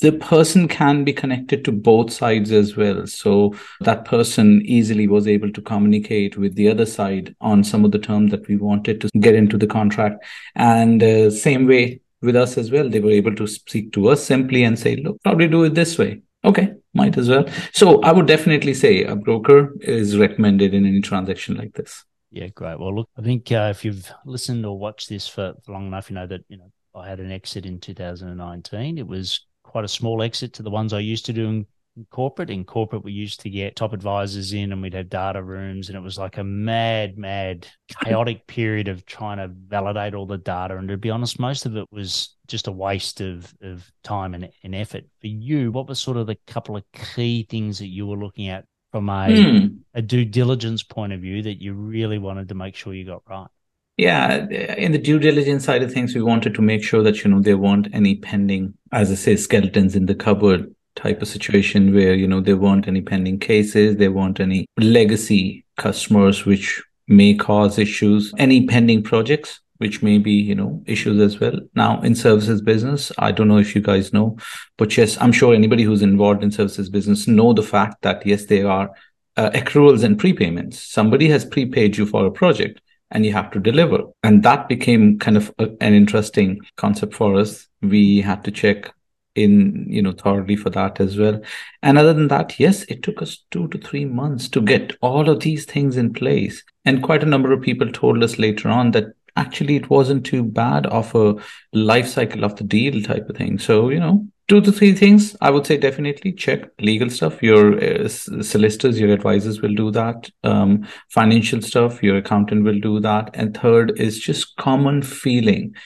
The 0.00 0.12
person 0.12 0.66
can 0.66 1.04
be 1.04 1.12
connected 1.12 1.66
to 1.66 1.72
both 1.72 2.10
sides 2.10 2.50
as 2.50 2.78
well. 2.78 3.06
So 3.06 3.54
that 3.80 4.06
person 4.06 4.62
easily 4.64 5.06
was 5.06 5.28
able 5.28 5.52
to 5.52 5.60
communicate 5.60 6.38
with 6.38 6.54
the 6.54 6.70
other 6.70 6.86
side 6.86 7.34
on 7.42 7.62
some 7.62 7.84
of 7.84 7.92
the 7.92 7.98
terms 7.98 8.30
that 8.30 8.48
we 8.48 8.56
wanted 8.56 9.02
to 9.02 9.08
get 9.20 9.34
into 9.34 9.58
the 9.58 9.66
contract. 9.66 10.24
And 10.54 11.02
uh, 11.02 11.30
same 11.30 11.66
way, 11.66 12.00
with 12.22 12.36
us 12.36 12.58
as 12.58 12.70
well. 12.70 12.88
They 12.88 13.00
were 13.00 13.10
able 13.10 13.34
to 13.36 13.46
speak 13.46 13.92
to 13.92 14.08
us 14.08 14.22
simply 14.22 14.64
and 14.64 14.78
say, 14.78 14.96
look, 14.96 15.22
probably 15.22 15.48
do 15.48 15.64
it 15.64 15.74
this 15.74 15.98
way. 15.98 16.22
Okay, 16.44 16.72
might 16.94 17.16
as 17.18 17.28
well. 17.28 17.46
So 17.72 18.00
I 18.02 18.12
would 18.12 18.26
definitely 18.26 18.74
say 18.74 19.04
a 19.04 19.14
broker 19.14 19.74
is 19.80 20.16
recommended 20.16 20.72
in 20.74 20.86
any 20.86 21.00
transaction 21.00 21.56
like 21.56 21.74
this. 21.74 22.04
Yeah, 22.30 22.48
great. 22.48 22.78
Well, 22.78 22.94
look, 22.94 23.10
I 23.18 23.22
think 23.22 23.50
uh, 23.52 23.68
if 23.70 23.84
you've 23.84 24.10
listened 24.24 24.64
or 24.64 24.78
watched 24.78 25.08
this 25.08 25.28
for, 25.28 25.54
long 25.68 25.88
enough, 25.88 26.08
you 26.08 26.14
know 26.14 26.26
that 26.26 26.42
you 26.48 26.56
know 26.56 26.70
I 26.94 27.08
had 27.08 27.20
an 27.20 27.32
exit 27.32 27.66
in 27.66 27.80
2019. 27.80 28.98
It 28.98 29.06
was 29.06 29.46
quite 29.62 29.84
a 29.84 29.88
small 29.88 30.22
exit 30.22 30.52
to 30.54 30.62
the 30.62 30.70
ones 30.70 30.92
I 30.92 31.00
used 31.00 31.26
to 31.26 31.32
do 31.32 31.48
in 31.48 31.56
in 31.56 31.66
corporate. 32.10 32.50
In 32.50 32.64
corporate, 32.64 33.04
we 33.04 33.12
used 33.12 33.40
to 33.40 33.50
get 33.50 33.76
top 33.76 33.92
advisors 33.92 34.52
in 34.52 34.72
and 34.72 34.82
we'd 34.82 34.94
have 34.94 35.08
data 35.08 35.42
rooms, 35.42 35.88
and 35.88 35.96
it 35.96 36.00
was 36.00 36.18
like 36.18 36.38
a 36.38 36.44
mad, 36.44 37.18
mad, 37.18 37.66
chaotic 38.04 38.46
period 38.48 38.88
of 38.88 39.04
trying 39.06 39.38
to 39.38 39.48
validate 39.48 40.14
all 40.14 40.26
the 40.26 40.38
data. 40.38 40.76
And 40.76 40.88
to 40.88 40.96
be 40.96 41.10
honest, 41.10 41.38
most 41.38 41.66
of 41.66 41.76
it 41.76 41.86
was 41.90 42.36
just 42.46 42.66
a 42.66 42.72
waste 42.72 43.20
of, 43.20 43.54
of 43.62 43.90
time 44.02 44.34
and, 44.34 44.48
and 44.62 44.74
effort. 44.74 45.04
For 45.20 45.26
you, 45.26 45.72
what 45.72 45.88
was 45.88 46.00
sort 46.00 46.16
of 46.16 46.26
the 46.26 46.36
couple 46.46 46.76
of 46.76 46.84
key 46.92 47.46
things 47.48 47.78
that 47.78 47.88
you 47.88 48.06
were 48.06 48.16
looking 48.16 48.48
at 48.48 48.64
from 48.92 49.08
a, 49.08 49.28
mm. 49.28 49.78
a 49.94 50.02
due 50.02 50.24
diligence 50.24 50.82
point 50.82 51.12
of 51.12 51.20
view 51.20 51.42
that 51.42 51.62
you 51.62 51.74
really 51.74 52.18
wanted 52.18 52.48
to 52.48 52.54
make 52.54 52.74
sure 52.74 52.92
you 52.92 53.06
got 53.06 53.22
right? 53.28 53.48
Yeah, 53.96 54.48
in 54.48 54.92
the 54.92 54.98
due 54.98 55.18
diligence 55.18 55.64
side 55.64 55.82
of 55.82 55.92
things, 55.92 56.14
we 56.14 56.22
wanted 56.22 56.54
to 56.54 56.62
make 56.62 56.82
sure 56.82 57.02
that 57.02 57.22
you 57.22 57.30
know 57.30 57.40
there 57.40 57.58
weren't 57.58 57.88
any 57.92 58.16
pending, 58.16 58.72
as 58.92 59.10
I 59.10 59.14
say, 59.14 59.36
skeletons 59.36 59.94
in 59.94 60.06
the 60.06 60.14
cupboard 60.14 60.74
type 61.02 61.22
of 61.22 61.28
situation 61.28 61.94
where 61.94 62.14
you 62.14 62.26
know 62.26 62.40
there 62.40 62.56
weren't 62.56 62.88
any 62.88 63.00
pending 63.00 63.38
cases 63.38 63.96
there 63.96 64.12
weren't 64.12 64.40
any 64.40 64.66
legacy 64.78 65.64
customers 65.76 66.44
which 66.44 66.82
may 67.08 67.34
cause 67.34 67.78
issues 67.78 68.32
any 68.38 68.66
pending 68.66 69.02
projects 69.02 69.60
which 69.78 70.02
may 70.02 70.18
be 70.18 70.32
you 70.32 70.54
know 70.54 70.82
issues 70.84 71.18
as 71.20 71.40
well. 71.40 71.58
Now 71.74 72.02
in 72.02 72.14
services 72.14 72.60
business 72.60 73.10
i 73.18 73.32
don't 73.32 73.48
know 73.48 73.58
if 73.58 73.74
you 73.74 73.80
guys 73.80 74.12
know 74.12 74.36
but 74.76 74.96
yes 74.96 75.16
i'm 75.20 75.32
sure 75.32 75.54
anybody 75.54 75.84
who's 75.84 76.02
involved 76.02 76.42
in 76.42 76.50
services 76.50 76.90
business 76.90 77.26
know 77.26 77.52
the 77.54 77.62
fact 77.62 78.02
that 78.02 78.26
yes 78.26 78.44
there 78.44 78.70
are 78.70 78.90
uh, 79.36 79.50
accruals 79.50 80.04
and 80.04 80.18
prepayments. 80.18 80.74
Somebody 80.74 81.28
has 81.28 81.44
prepaid 81.44 81.96
you 81.96 82.06
for 82.06 82.26
a 82.26 82.30
project 82.30 82.80
and 83.10 83.24
you 83.24 83.32
have 83.32 83.50
to 83.52 83.60
deliver. 83.60 84.04
And 84.22 84.42
that 84.42 84.68
became 84.68 85.18
kind 85.18 85.36
of 85.36 85.52
a, 85.58 85.70
an 85.80 85.94
interesting 85.94 86.60
concept 86.76 87.14
for 87.14 87.36
us. 87.36 87.66
We 87.80 88.20
had 88.20 88.44
to 88.44 88.50
check 88.50 88.92
in 89.34 89.86
you 89.88 90.02
know 90.02 90.12
thoroughly 90.12 90.56
for 90.56 90.70
that 90.70 91.00
as 91.00 91.16
well. 91.16 91.40
And 91.82 91.98
other 91.98 92.12
than 92.12 92.28
that 92.28 92.58
yes 92.58 92.82
it 92.84 93.02
took 93.02 93.22
us 93.22 93.44
two 93.50 93.68
to 93.68 93.78
three 93.78 94.04
months 94.04 94.48
to 94.50 94.60
get 94.60 94.96
all 95.00 95.28
of 95.28 95.40
these 95.40 95.64
things 95.64 95.96
in 95.96 96.12
place. 96.12 96.62
And 96.84 97.02
quite 97.02 97.22
a 97.22 97.26
number 97.26 97.52
of 97.52 97.62
people 97.62 97.90
told 97.90 98.22
us 98.22 98.38
later 98.38 98.68
on 98.68 98.90
that 98.92 99.06
actually 99.36 99.76
it 99.76 99.90
wasn't 99.90 100.26
too 100.26 100.42
bad 100.42 100.86
of 100.86 101.14
a 101.14 101.36
life 101.72 102.08
cycle 102.08 102.44
of 102.44 102.56
the 102.56 102.64
deal 102.64 103.02
type 103.02 103.28
of 103.28 103.36
thing. 103.36 103.58
So 103.58 103.88
you 103.90 104.00
know 104.00 104.26
two 104.48 104.60
to 104.60 104.72
three 104.72 104.92
things 104.92 105.36
i 105.40 105.48
would 105.48 105.64
say 105.64 105.76
definitely 105.76 106.32
check 106.32 106.68
legal 106.80 107.08
stuff. 107.08 107.40
Your 107.42 107.78
uh, 107.82 108.08
solicitors 108.08 108.98
your 108.98 109.12
advisors 109.12 109.60
will 109.62 109.74
do 109.74 109.92
that. 109.92 110.28
Um, 110.42 110.88
financial 111.08 111.62
stuff 111.62 112.02
your 112.02 112.16
accountant 112.16 112.64
will 112.64 112.80
do 112.80 112.98
that. 113.00 113.30
And 113.34 113.56
third 113.56 113.98
is 114.00 114.18
just 114.18 114.56
common 114.56 115.02
feeling. 115.02 115.76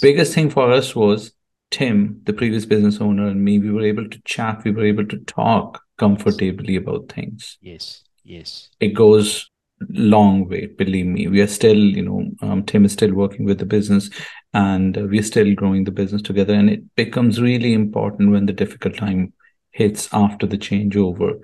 Biggest 0.00 0.34
thing 0.34 0.50
for 0.50 0.70
us 0.70 0.94
was 0.94 1.32
Tim, 1.72 2.20
the 2.24 2.32
previous 2.32 2.66
business 2.66 3.00
owner, 3.00 3.26
and 3.26 3.42
me, 3.42 3.58
we 3.58 3.72
were 3.72 3.82
able 3.82 4.08
to 4.08 4.22
chat, 4.24 4.62
we 4.62 4.70
were 4.70 4.84
able 4.84 5.06
to 5.06 5.18
talk 5.18 5.82
comfortably 5.98 6.76
about 6.76 7.10
things. 7.10 7.58
Yes, 7.60 8.02
yes. 8.22 8.68
It 8.78 8.88
goes 8.88 9.50
long 9.88 10.48
way. 10.48 10.66
Believe 10.66 11.06
me, 11.06 11.26
we 11.28 11.40
are 11.40 11.46
still, 11.48 11.76
you 11.76 12.02
know, 12.02 12.30
um, 12.42 12.64
Tim 12.64 12.84
is 12.84 12.92
still 12.92 13.14
working 13.14 13.46
with 13.46 13.58
the 13.58 13.66
business, 13.66 14.10
and 14.52 14.96
uh, 14.96 15.02
we 15.02 15.18
are 15.18 15.24
still 15.24 15.54
growing 15.54 15.84
the 15.84 15.90
business 15.90 16.22
together. 16.22 16.54
And 16.54 16.70
it 16.70 16.94
becomes 16.94 17.40
really 17.40 17.72
important 17.72 18.30
when 18.30 18.46
the 18.46 18.52
difficult 18.52 18.96
time 18.96 19.32
hits 19.70 20.08
after 20.12 20.46
the 20.46 20.58
changeover. 20.58 21.40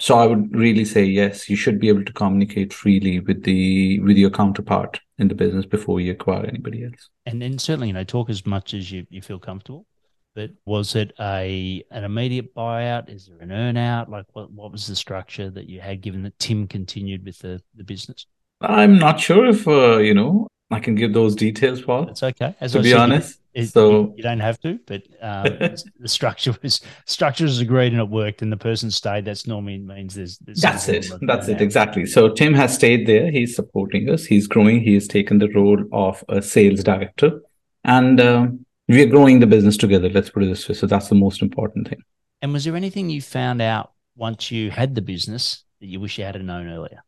So 0.00 0.18
I 0.18 0.26
would 0.26 0.54
really 0.56 0.84
say 0.84 1.04
yes, 1.04 1.48
you 1.48 1.56
should 1.56 1.78
be 1.78 1.88
able 1.88 2.04
to 2.04 2.12
communicate 2.12 2.72
freely 2.72 3.20
with 3.20 3.44
the 3.44 4.00
with 4.00 4.16
your 4.16 4.30
counterpart 4.30 5.00
in 5.18 5.28
the 5.28 5.34
business 5.34 5.66
before 5.66 6.00
you 6.00 6.12
acquire 6.12 6.44
anybody 6.44 6.84
else. 6.84 7.08
And 7.24 7.40
then 7.40 7.58
certainly, 7.58 7.88
you 7.88 7.94
know, 7.94 8.04
talk 8.04 8.30
as 8.30 8.44
much 8.46 8.74
as 8.74 8.90
you, 8.90 9.06
you 9.08 9.22
feel 9.22 9.38
comfortable. 9.38 9.86
But 10.34 10.50
was 10.66 10.94
it 10.94 11.12
a 11.18 11.82
an 11.90 12.04
immediate 12.04 12.54
buyout? 12.54 13.08
Is 13.08 13.26
there 13.26 13.38
an 13.38 13.48
earnout? 13.48 14.10
Like 14.10 14.26
what, 14.34 14.52
what 14.52 14.70
was 14.70 14.86
the 14.86 14.94
structure 14.94 15.48
that 15.48 15.66
you 15.66 15.80
had 15.80 16.02
given 16.02 16.22
that 16.24 16.38
Tim 16.38 16.68
continued 16.68 17.24
with 17.24 17.38
the, 17.38 17.62
the 17.74 17.84
business? 17.84 18.26
I'm 18.60 18.98
not 18.98 19.18
sure 19.18 19.46
if 19.46 19.66
uh, 19.66 19.96
you 19.96 20.12
know 20.12 20.46
I 20.70 20.80
can 20.80 20.96
give 20.96 21.12
those 21.12 21.36
details, 21.36 21.80
Paul. 21.80 22.08
It's 22.08 22.22
okay. 22.22 22.54
As 22.60 22.72
to 22.72 22.80
I 22.80 22.82
be 22.82 22.90
said, 22.90 22.98
honest, 22.98 23.40
it, 23.54 23.66
so 23.68 24.12
you, 24.16 24.22
don't 24.22 24.40
have 24.40 24.60
to, 24.62 24.80
but 24.86 25.02
um, 25.22 25.44
the 26.00 26.08
structure 26.08 26.54
was 26.60 26.80
structure 27.04 27.44
was 27.44 27.60
agreed 27.60 27.92
and 27.92 28.00
it 28.00 28.08
worked, 28.08 28.42
and 28.42 28.50
the 28.50 28.56
person 28.56 28.90
stayed. 28.90 29.24
That's 29.24 29.46
normally 29.46 29.78
means 29.78 30.14
there's. 30.14 30.38
there's 30.38 30.60
that's 30.60 30.88
it. 30.88 31.06
That's 31.22 31.48
it. 31.48 31.60
Exactly. 31.60 32.04
So 32.04 32.30
Tim 32.30 32.52
has 32.54 32.74
stayed 32.74 33.06
there. 33.06 33.30
He's 33.30 33.54
supporting 33.54 34.10
us. 34.10 34.24
He's 34.24 34.48
growing. 34.48 34.80
He 34.80 34.94
has 34.94 35.06
taken 35.06 35.38
the 35.38 35.48
role 35.50 35.84
of 35.92 36.24
a 36.28 36.42
sales 36.42 36.82
director, 36.82 37.40
and 37.84 38.20
um, 38.20 38.66
we 38.88 39.02
are 39.02 39.06
growing 39.06 39.38
the 39.38 39.46
business 39.46 39.76
together. 39.76 40.08
Let's 40.08 40.30
put 40.30 40.42
it 40.42 40.46
this 40.46 40.68
way. 40.68 40.74
So 40.74 40.88
that's 40.88 41.08
the 41.08 41.14
most 41.14 41.42
important 41.42 41.88
thing. 41.88 42.02
And 42.42 42.52
was 42.52 42.64
there 42.64 42.76
anything 42.76 43.08
you 43.08 43.22
found 43.22 43.62
out 43.62 43.92
once 44.16 44.50
you 44.50 44.70
had 44.70 44.96
the 44.96 45.02
business 45.02 45.64
that 45.80 45.86
you 45.86 46.00
wish 46.00 46.18
you 46.18 46.24
had 46.24 46.42
known 46.44 46.68
earlier? 46.68 47.02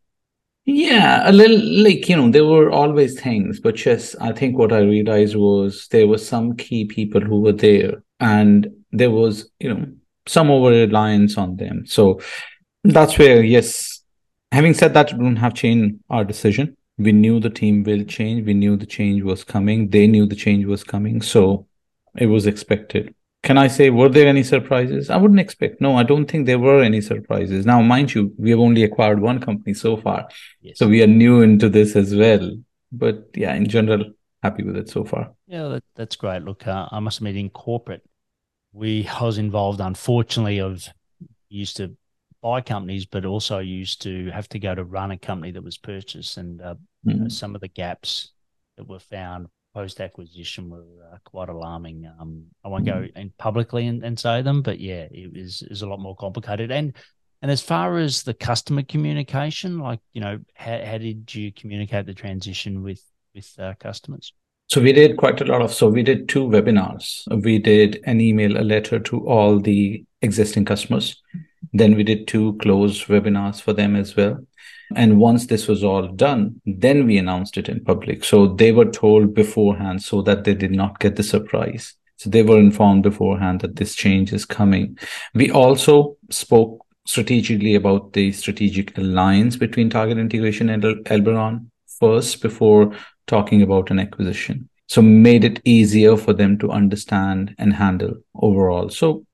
Yeah, 0.71 1.23
a 1.27 1.33
little 1.33 1.83
like, 1.83 2.11
you 2.11 2.17
know, 2.17 2.31
there 2.31 2.45
were 2.45 2.71
always 2.71 3.19
things, 3.19 3.59
but 3.59 3.75
just 3.75 4.15
I 4.21 4.33
think 4.33 4.59
what 4.59 4.71
I 4.71 4.81
realized 4.81 5.35
was 5.35 5.89
there 5.91 6.07
were 6.07 6.19
some 6.19 6.57
key 6.57 6.85
people 6.85 7.23
who 7.23 7.41
were 7.41 7.55
there 7.55 8.03
and 8.21 8.71
there 8.93 9.11
was, 9.11 9.51
you 9.61 9.73
know, 9.73 9.87
some 10.27 10.51
over 10.51 10.69
reliance 10.69 11.39
on 11.39 11.57
them. 11.57 11.87
So 11.87 12.21
that's 12.85 13.19
where, 13.19 13.43
yes, 13.43 14.03
having 14.53 14.75
said 14.75 14.93
that, 14.93 15.11
we 15.15 15.21
don't 15.21 15.37
have 15.37 15.55
changed 15.55 16.01
our 16.11 16.23
decision. 16.23 16.77
We 16.99 17.13
knew 17.13 17.41
the 17.41 17.49
team 17.49 17.83
will 17.83 18.05
change. 18.05 18.45
We 18.45 18.53
knew 18.53 18.77
the 18.77 18.85
change 18.85 19.23
was 19.23 19.45
coming. 19.45 19.89
They 19.89 20.07
knew 20.07 20.27
the 20.27 20.37
change 20.37 20.67
was 20.67 20.85
coming. 20.85 21.23
So 21.23 21.67
it 22.15 22.27
was 22.27 22.47
expected. 22.47 23.15
Can 23.43 23.57
I 23.57 23.69
say, 23.69 23.91
were 23.91 24.09
there 24.09 24.27
any 24.27 24.43
surprises? 24.43 25.11
I 25.11 25.17
wouldn't 25.17 25.41
expect. 25.41 25.81
No, 25.81 25.97
I 25.97 26.03
don't 26.03 26.27
think 26.27 26.47
there 26.47 26.59
were 26.59 26.83
any 26.83 27.01
surprises. 27.01 27.65
Now, 27.65 27.81
mind 27.81 28.13
you, 28.13 28.35
we 28.37 28.51
have 28.51 28.59
only 28.59 28.83
acquired 28.83 29.21
one 29.21 29.39
company 29.41 29.75
so 29.75 29.97
far. 29.97 30.29
Yes. 30.61 30.79
So 30.79 30.89
we 30.89 31.03
are 31.03 31.07
new 31.07 31.43
into 31.43 31.69
this 31.69 31.95
as 31.95 32.15
well. 32.15 32.51
But 32.91 33.29
yeah, 33.35 33.55
in 33.55 33.69
general, 33.69 34.05
happy 34.43 34.65
with 34.65 34.77
it 34.77 34.89
so 34.89 35.05
far. 35.05 35.33
Yeah, 35.47 35.69
that, 35.69 35.85
that's 35.95 36.17
great. 36.17 36.43
Look, 36.43 36.67
uh, 36.67 36.89
I 36.91 36.99
must 36.99 37.19
admit, 37.19 37.37
in 37.37 37.49
corporate, 37.51 38.05
we 38.73 39.07
I 39.07 39.25
was 39.25 39.39
involved, 39.39 39.81
unfortunately, 39.81 40.61
of 40.61 40.89
used 41.49 41.77
to 41.77 41.97
buy 42.43 42.61
companies, 42.61 43.07
but 43.07 43.25
also 43.25 43.59
used 43.59 44.03
to 44.03 44.31
have 44.31 44.49
to 44.51 44.59
go 44.59 44.75
to 44.75 44.85
run 44.85 45.11
a 45.11 45.19
company 45.19 45.53
that 45.53 45.63
was 45.63 45.79
purchased. 45.79 46.37
And 46.37 46.61
uh, 46.61 46.75
mm-hmm. 46.75 47.11
you 47.11 47.17
know, 47.17 47.29
some 47.29 47.55
of 47.55 47.61
the 47.61 47.69
gaps 47.69 48.33
that 48.77 48.89
were 48.89 48.99
found 48.99 49.47
post 49.79 50.01
acquisition 50.01 50.69
were 50.69 50.85
uh, 51.13 51.19
quite 51.25 51.49
alarming. 51.49 52.11
Um, 52.21 52.47
I 52.65 52.69
won't 52.69 52.85
go 52.85 52.95
mm. 52.95 53.17
in 53.17 53.33
publicly 53.39 53.87
and, 53.87 54.03
and 54.03 54.19
say 54.19 54.43
them, 54.43 54.61
but 54.61 54.81
yeah, 54.81 55.07
it 55.13 55.37
is 55.37 55.63
is 55.71 55.83
a 55.83 55.87
lot 55.87 56.01
more 56.01 56.17
complicated. 56.17 56.73
And 56.73 56.97
and 57.43 57.51
as 57.51 57.63
far 57.63 57.99
as 57.99 58.25
the 58.25 58.35
customer 58.35 58.83
communication, 58.83 59.79
like 59.79 60.01
you 60.15 60.21
know, 60.21 60.41
how, 60.55 60.81
how 60.85 60.99
did 60.99 61.33
you 61.33 61.53
communicate 61.53 62.07
the 62.07 62.15
transition 62.15 62.83
with 62.83 63.01
with 63.37 63.55
uh, 63.61 63.75
customers? 63.79 64.33
So 64.67 64.83
we 64.83 64.93
did 64.93 65.17
quite 65.17 65.41
a 65.41 65.45
lot 65.45 65.63
of. 65.63 65.73
So 65.73 65.89
we 65.89 66.03
did 66.03 66.29
two 66.29 66.45
webinars. 66.49 67.23
We 67.45 67.61
did 67.61 68.01
an 68.05 68.21
email, 68.21 68.59
a 68.59 68.67
letter 68.75 68.99
to 68.99 69.29
all 69.29 69.61
the 69.61 70.05
existing 70.23 70.65
customers. 70.65 71.23
Then 71.73 71.97
we 71.97 72.03
did 72.03 72.27
two 72.27 72.57
closed 72.59 73.07
webinars 73.07 73.61
for 73.61 73.73
them 73.73 73.97
as 73.97 74.17
well. 74.17 74.45
And 74.95 75.19
once 75.19 75.47
this 75.47 75.69
was 75.69 75.85
all 75.85 76.09
done, 76.09 76.61
then 76.65 77.07
we 77.07 77.19
announced 77.19 77.59
it 77.59 77.69
in 77.69 77.85
public. 77.85 78.25
So 78.25 78.47
they 78.47 78.73
were 78.73 78.91
told 78.91 79.35
beforehand 79.35 80.03
so 80.03 80.23
that 80.23 80.45
they 80.45 80.55
did 80.55 80.73
not 80.73 80.99
get 80.99 81.17
the 81.17 81.23
surprise. 81.23 81.95
So 82.17 82.31
they 82.31 82.43
were 82.43 82.59
informed 82.59 83.03
beforehand 83.03 83.61
that 83.61 83.77
this 83.77 83.95
change 83.95 84.33
is 84.33 84.45
coming. 84.45 84.99
We 85.35 85.51
also 85.51 86.17
spoke 86.31 86.85
strategically 87.07 87.75
about 87.75 88.13
the 88.13 88.33
strategic 88.33 88.97
alliance 88.99 89.57
between 89.57 89.91
Target 89.91 90.19
Integration 90.19 90.69
and 90.69 90.83
Elberon 90.83 91.71
first 92.01 92.43
before 92.43 92.93
talking 93.27 93.63
about 93.63 93.91
an 93.91 93.99
acquisition. 93.99 94.69
So 94.89 95.03
made 95.03 95.45
it 95.45 95.61
easier 95.65 96.17
for 96.17 96.33
them 96.33 96.59
to 96.59 96.71
understand 96.71 97.55
and 97.59 97.75
handle 97.75 98.15
overall. 98.35 98.89
So 98.89 99.25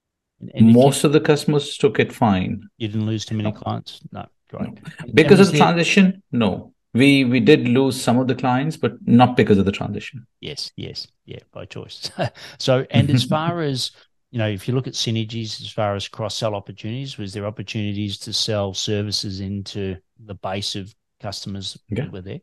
and 0.55 0.73
most 0.73 1.05
of 1.05 1.13
the 1.13 1.21
customers 1.21 1.77
took 1.77 1.99
it 1.99 2.13
fine. 2.13 2.69
You 2.79 2.89
didn't 2.89 3.07
lose 3.07 3.25
too 3.25 3.37
many 3.37 3.51
no. 3.51 3.57
clients? 3.57 4.01
No. 4.13 4.27
Right. 4.53 4.79
Because 5.15 5.41
of 5.41 5.51
the 5.51 5.59
transition, 5.59 6.23
no. 6.31 6.73
We 6.93 7.25
we 7.25 7.41
did 7.41 7.67
lose 7.67 8.01
some 8.01 8.19
of 8.19 8.29
the 8.29 8.37
clients, 8.37 8.77
but 8.77 8.93
not 9.05 9.37
because 9.37 9.59
of 9.59 9.65
the 9.65 9.73
transition. 9.73 10.27
Yes, 10.41 10.71
yes, 10.77 11.09
yeah, 11.25 11.41
by 11.53 11.65
choice. 11.65 12.11
so, 12.59 12.87
and 12.91 13.11
as 13.11 13.25
far 13.25 13.61
as 13.71 13.91
you 14.31 14.39
know, 14.39 14.49
if 14.49 14.69
you 14.69 14.75
look 14.75 14.87
at 14.87 14.95
synergies, 14.95 15.61
as 15.61 15.71
far 15.71 15.97
as 15.97 16.07
cross 16.09 16.37
sell 16.37 16.55
opportunities, 16.55 17.19
was 17.19 17.33
there 17.33 17.47
opportunities 17.47 18.19
to 18.19 18.33
sell 18.33 18.75
services 18.75 19.41
into 19.41 19.97
the 20.25 20.35
base 20.35 20.77
of 20.77 20.95
customers 21.21 21.79
that 21.91 22.13
were 22.13 22.21
there? 22.21 22.41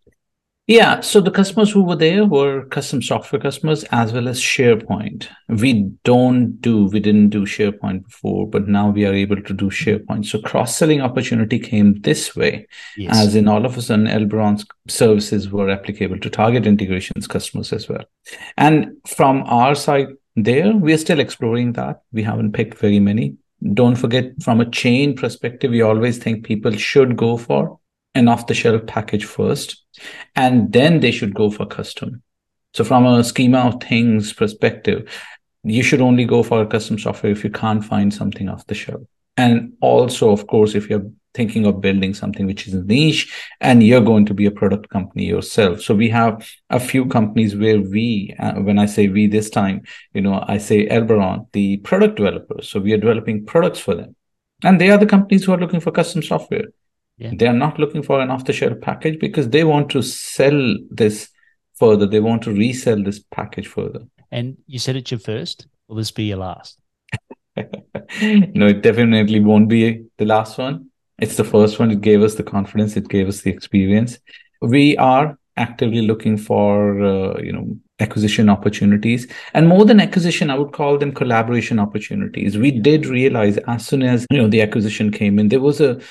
Yeah, 0.67 1.01
so 1.01 1.19
the 1.19 1.31
customers 1.31 1.71
who 1.71 1.83
were 1.83 1.95
there 1.95 2.25
were 2.25 2.65
custom 2.65 3.01
software 3.01 3.41
customers 3.41 3.83
as 3.85 4.13
well 4.13 4.27
as 4.27 4.39
SharePoint. 4.39 5.27
We 5.49 5.91
don't 6.03 6.61
do, 6.61 6.85
we 6.85 6.99
didn't 6.99 7.29
do 7.29 7.45
SharePoint 7.45 8.05
before, 8.05 8.47
but 8.47 8.67
now 8.67 8.89
we 8.89 9.05
are 9.05 9.13
able 9.13 9.41
to 9.41 9.53
do 9.53 9.69
SharePoint. 9.69 10.27
So 10.27 10.39
cross 10.39 10.77
selling 10.77 11.01
opportunity 11.01 11.59
came 11.59 11.99
this 12.01 12.35
way, 12.35 12.67
yes. 12.95 13.17
as 13.17 13.35
in 13.35 13.47
all 13.47 13.65
of 13.65 13.75
a 13.75 13.81
sudden, 13.81 14.07
Elberon's 14.07 14.65
services 14.87 15.49
were 15.49 15.69
applicable 15.69 16.19
to 16.19 16.29
Target 16.29 16.67
Integrations 16.67 17.27
customers 17.27 17.73
as 17.73 17.89
well. 17.89 18.05
And 18.55 18.97
from 19.07 19.43
our 19.47 19.73
side, 19.73 20.09
there, 20.35 20.73
we 20.73 20.93
are 20.93 20.97
still 20.97 21.19
exploring 21.19 21.73
that. 21.73 22.03
We 22.13 22.23
haven't 22.23 22.53
picked 22.53 22.77
very 22.77 22.99
many. 22.99 23.35
Don't 23.73 23.95
forget, 23.95 24.31
from 24.41 24.61
a 24.61 24.69
chain 24.69 25.15
perspective, 25.17 25.71
we 25.71 25.81
always 25.81 26.17
think 26.17 26.45
people 26.45 26.71
should 26.71 27.17
go 27.17 27.35
for 27.35 27.79
an 28.15 28.27
off 28.27 28.47
the 28.47 28.53
shelf 28.53 28.85
package 28.87 29.25
first, 29.25 29.83
and 30.35 30.71
then 30.71 30.99
they 30.99 31.11
should 31.11 31.33
go 31.33 31.49
for 31.49 31.65
custom. 31.65 32.21
So, 32.73 32.83
from 32.83 33.05
a 33.05 33.23
schema 33.23 33.59
of 33.59 33.81
things 33.83 34.33
perspective, 34.33 35.09
you 35.63 35.83
should 35.83 36.01
only 36.01 36.25
go 36.25 36.43
for 36.43 36.61
a 36.61 36.67
custom 36.67 36.97
software 36.97 37.31
if 37.31 37.43
you 37.43 37.49
can't 37.49 37.83
find 37.83 38.13
something 38.13 38.49
off 38.49 38.65
the 38.67 38.75
shelf. 38.75 39.01
And 39.37 39.73
also, 39.81 40.31
of 40.31 40.47
course, 40.47 40.75
if 40.75 40.89
you're 40.89 41.09
thinking 41.33 41.65
of 41.65 41.81
building 41.81 42.13
something 42.13 42.45
which 42.45 42.67
is 42.67 42.73
niche 42.73 43.33
and 43.61 43.83
you're 43.83 44.01
going 44.01 44.25
to 44.25 44.33
be 44.33 44.45
a 44.45 44.51
product 44.51 44.89
company 44.89 45.25
yourself. 45.25 45.81
So 45.81 45.95
we 45.95 46.09
have 46.09 46.47
a 46.69 46.79
few 46.79 47.05
companies 47.05 47.55
where 47.55 47.79
we, 47.79 48.35
uh, 48.37 48.55
when 48.55 48.77
I 48.77 48.85
say 48.85 49.07
we 49.07 49.27
this 49.27 49.49
time, 49.49 49.83
you 50.13 50.21
know, 50.21 50.43
I 50.47 50.57
say 50.57 50.87
Elberon, 50.87 51.47
the 51.53 51.77
product 51.77 52.17
developers. 52.17 52.69
So 52.69 52.79
we 52.79 52.93
are 52.93 52.97
developing 52.97 53.45
products 53.45 53.79
for 53.79 53.95
them. 53.95 54.15
And 54.63 54.79
they 54.79 54.89
are 54.89 54.97
the 54.97 55.05
companies 55.05 55.45
who 55.45 55.53
are 55.53 55.57
looking 55.57 55.79
for 55.79 55.91
custom 55.91 56.21
software. 56.21 56.65
Yeah. 57.21 57.33
They 57.35 57.45
are 57.45 57.53
not 57.53 57.77
looking 57.77 58.01
for 58.01 58.19
an 58.19 58.31
off 58.31 58.45
the 58.45 58.53
shelf 58.53 58.81
package 58.81 59.19
because 59.19 59.47
they 59.49 59.63
want 59.63 59.91
to 59.91 60.01
sell 60.01 60.75
this 60.89 61.29
further. 61.75 62.07
They 62.07 62.19
want 62.19 62.41
to 62.43 62.51
resell 62.51 63.03
this 63.03 63.19
package 63.19 63.67
further. 63.67 64.01
And 64.31 64.57
you 64.65 64.79
said 64.79 64.95
it's 64.95 65.11
your 65.11 65.19
first. 65.19 65.67
Will 65.87 65.97
this 65.97 66.09
be 66.09 66.23
your 66.23 66.39
last? 66.39 66.79
no, 67.55 68.65
it 68.65 68.81
definitely 68.81 69.39
won't 69.39 69.69
be 69.69 70.03
the 70.17 70.25
last 70.25 70.57
one. 70.57 70.89
It's 71.19 71.37
the 71.37 71.43
first 71.43 71.77
one. 71.77 71.91
It 71.91 72.01
gave 72.01 72.23
us 72.23 72.33
the 72.33 72.43
confidence. 72.43 72.97
It 72.97 73.07
gave 73.07 73.27
us 73.27 73.41
the 73.41 73.51
experience. 73.51 74.17
We 74.59 74.97
are 74.97 75.37
actively 75.57 76.01
looking 76.01 76.37
for, 76.37 77.03
uh, 77.03 77.39
you 77.39 77.51
know, 77.51 77.77
acquisition 78.01 78.49
opportunities 78.49 79.27
and 79.53 79.67
more 79.67 79.85
than 79.85 79.99
acquisition 80.01 80.49
i 80.49 80.57
would 80.57 80.73
call 80.73 80.97
them 80.97 81.13
collaboration 81.13 81.77
opportunities 81.77 82.57
we 82.57 82.71
did 82.71 83.05
realize 83.05 83.57
as 83.67 83.85
soon 83.85 84.01
as 84.01 84.25
you 84.31 84.37
know 84.39 84.47
the 84.47 84.61
acquisition 84.61 85.11
came 85.11 85.37
in 85.37 85.49
there 85.49 85.59
was 85.59 85.79
a 85.79 86.01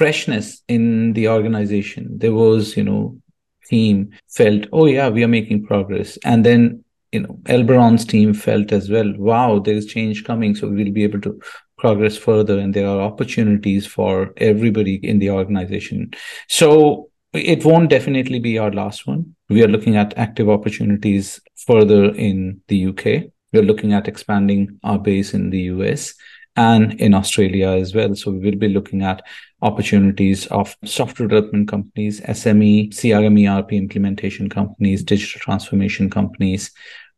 freshness 0.00 0.62
in 0.66 1.12
the 1.12 1.28
organization. 1.28 2.18
There 2.22 2.32
was 2.32 2.74
you 2.76 2.84
know 2.84 3.20
team 3.66 3.96
felt 4.28 4.62
oh 4.72 4.86
yeah 4.86 5.08
we 5.10 5.22
are 5.22 5.34
making 5.38 5.66
progress. 5.66 6.18
And 6.24 6.46
then 6.46 6.84
you 7.12 7.20
know 7.20 7.38
elberon's 7.54 8.04
team 8.04 8.32
felt 8.32 8.72
as 8.72 8.88
well 8.88 9.12
wow 9.18 9.58
there 9.58 9.74
is 9.74 9.86
change 9.94 10.22
coming 10.22 10.54
so 10.54 10.68
we'll 10.68 10.92
be 10.92 11.02
able 11.02 11.20
to 11.20 11.40
progress 11.76 12.16
further 12.16 12.56
and 12.60 12.72
there 12.72 12.86
are 12.86 13.00
opportunities 13.00 13.84
for 13.84 14.32
everybody 14.36 14.94
in 15.02 15.18
the 15.18 15.30
organization. 15.30 16.10
So 16.48 17.10
it 17.32 17.64
won't 17.64 17.90
definitely 17.90 18.38
be 18.38 18.58
our 18.58 18.70
last 18.70 19.06
one. 19.06 19.34
We 19.48 19.62
are 19.64 19.68
looking 19.74 19.96
at 19.96 20.16
active 20.16 20.48
opportunities 20.48 21.40
further 21.66 22.14
in 22.14 22.62
the 22.68 22.86
uk 22.86 23.04
we're 23.52 23.70
looking 23.70 23.92
at 23.92 24.08
expanding 24.08 24.78
our 24.84 24.98
base 24.98 25.34
in 25.34 25.50
the 25.50 25.62
us 25.62 26.14
and 26.56 27.00
in 27.00 27.14
Australia 27.14 27.68
as 27.68 27.94
well. 27.94 28.14
So 28.14 28.30
we 28.30 28.38
will 28.38 28.58
be 28.58 28.68
looking 28.68 29.02
at 29.02 29.22
opportunities 29.62 30.46
of 30.46 30.76
software 30.84 31.28
development 31.28 31.68
companies, 31.68 32.20
SME, 32.22 32.90
CRM, 32.90 33.48
ERP 33.48 33.72
implementation 33.72 34.48
companies, 34.48 35.02
digital 35.02 35.40
transformation 35.40 36.10
companies 36.10 36.70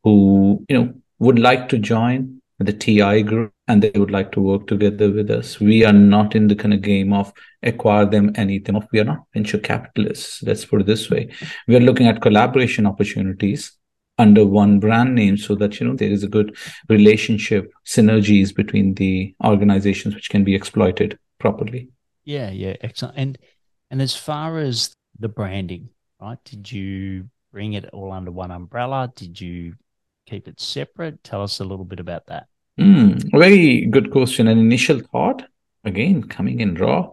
who, 0.02 0.64
you 0.68 0.76
know, 0.76 0.94
would 1.18 1.38
like 1.38 1.68
to 1.68 1.78
join 1.78 2.40
the 2.58 2.72
TI 2.72 3.22
group 3.22 3.52
and 3.68 3.82
they 3.82 3.90
would 3.94 4.10
like 4.10 4.32
to 4.32 4.40
work 4.40 4.66
together 4.66 5.10
with 5.10 5.30
us. 5.30 5.60
We 5.60 5.84
are 5.84 5.92
not 5.92 6.34
in 6.34 6.48
the 6.48 6.54
kind 6.54 6.74
of 6.74 6.82
game 6.82 7.12
of 7.12 7.32
acquire 7.62 8.06
them, 8.06 8.32
anything 8.36 8.76
of 8.76 8.86
we 8.92 9.00
are 9.00 9.04
not 9.04 9.24
venture 9.32 9.58
capitalists. 9.58 10.42
Let's 10.42 10.64
put 10.64 10.82
it 10.82 10.86
this 10.86 11.10
way. 11.10 11.30
We 11.66 11.76
are 11.76 11.80
looking 11.80 12.06
at 12.06 12.22
collaboration 12.22 12.86
opportunities 12.86 13.72
under 14.18 14.46
one 14.46 14.78
brand 14.78 15.14
name 15.14 15.36
so 15.36 15.54
that 15.56 15.80
you 15.80 15.86
know 15.86 15.96
there 15.96 16.10
is 16.10 16.22
a 16.22 16.28
good 16.28 16.56
relationship 16.88 17.72
synergies 17.86 18.54
between 18.54 18.94
the 18.94 19.34
organizations 19.44 20.14
which 20.14 20.30
can 20.30 20.44
be 20.44 20.54
exploited 20.54 21.18
properly 21.38 21.88
yeah 22.24 22.50
yeah 22.50 22.76
excellent. 22.80 23.16
And 23.16 23.38
and 23.90 24.02
as 24.02 24.14
far 24.14 24.58
as 24.58 24.94
the 25.18 25.28
branding 25.28 25.90
right 26.20 26.38
did 26.44 26.70
you 26.70 27.28
bring 27.52 27.74
it 27.74 27.90
all 27.92 28.12
under 28.12 28.30
one 28.30 28.50
umbrella? 28.50 29.12
Did 29.14 29.40
you 29.40 29.74
keep 30.26 30.48
it 30.48 30.60
separate? 30.60 31.22
Tell 31.22 31.42
us 31.42 31.60
a 31.60 31.64
little 31.64 31.84
bit 31.84 32.00
about 32.00 32.26
that. 32.26 32.46
Mm, 32.80 33.30
very 33.38 33.86
good 33.86 34.10
question. 34.10 34.48
An 34.48 34.58
initial 34.58 35.00
thought 35.00 35.44
again 35.84 36.22
coming 36.24 36.60
in 36.60 36.74
raw. 36.74 37.08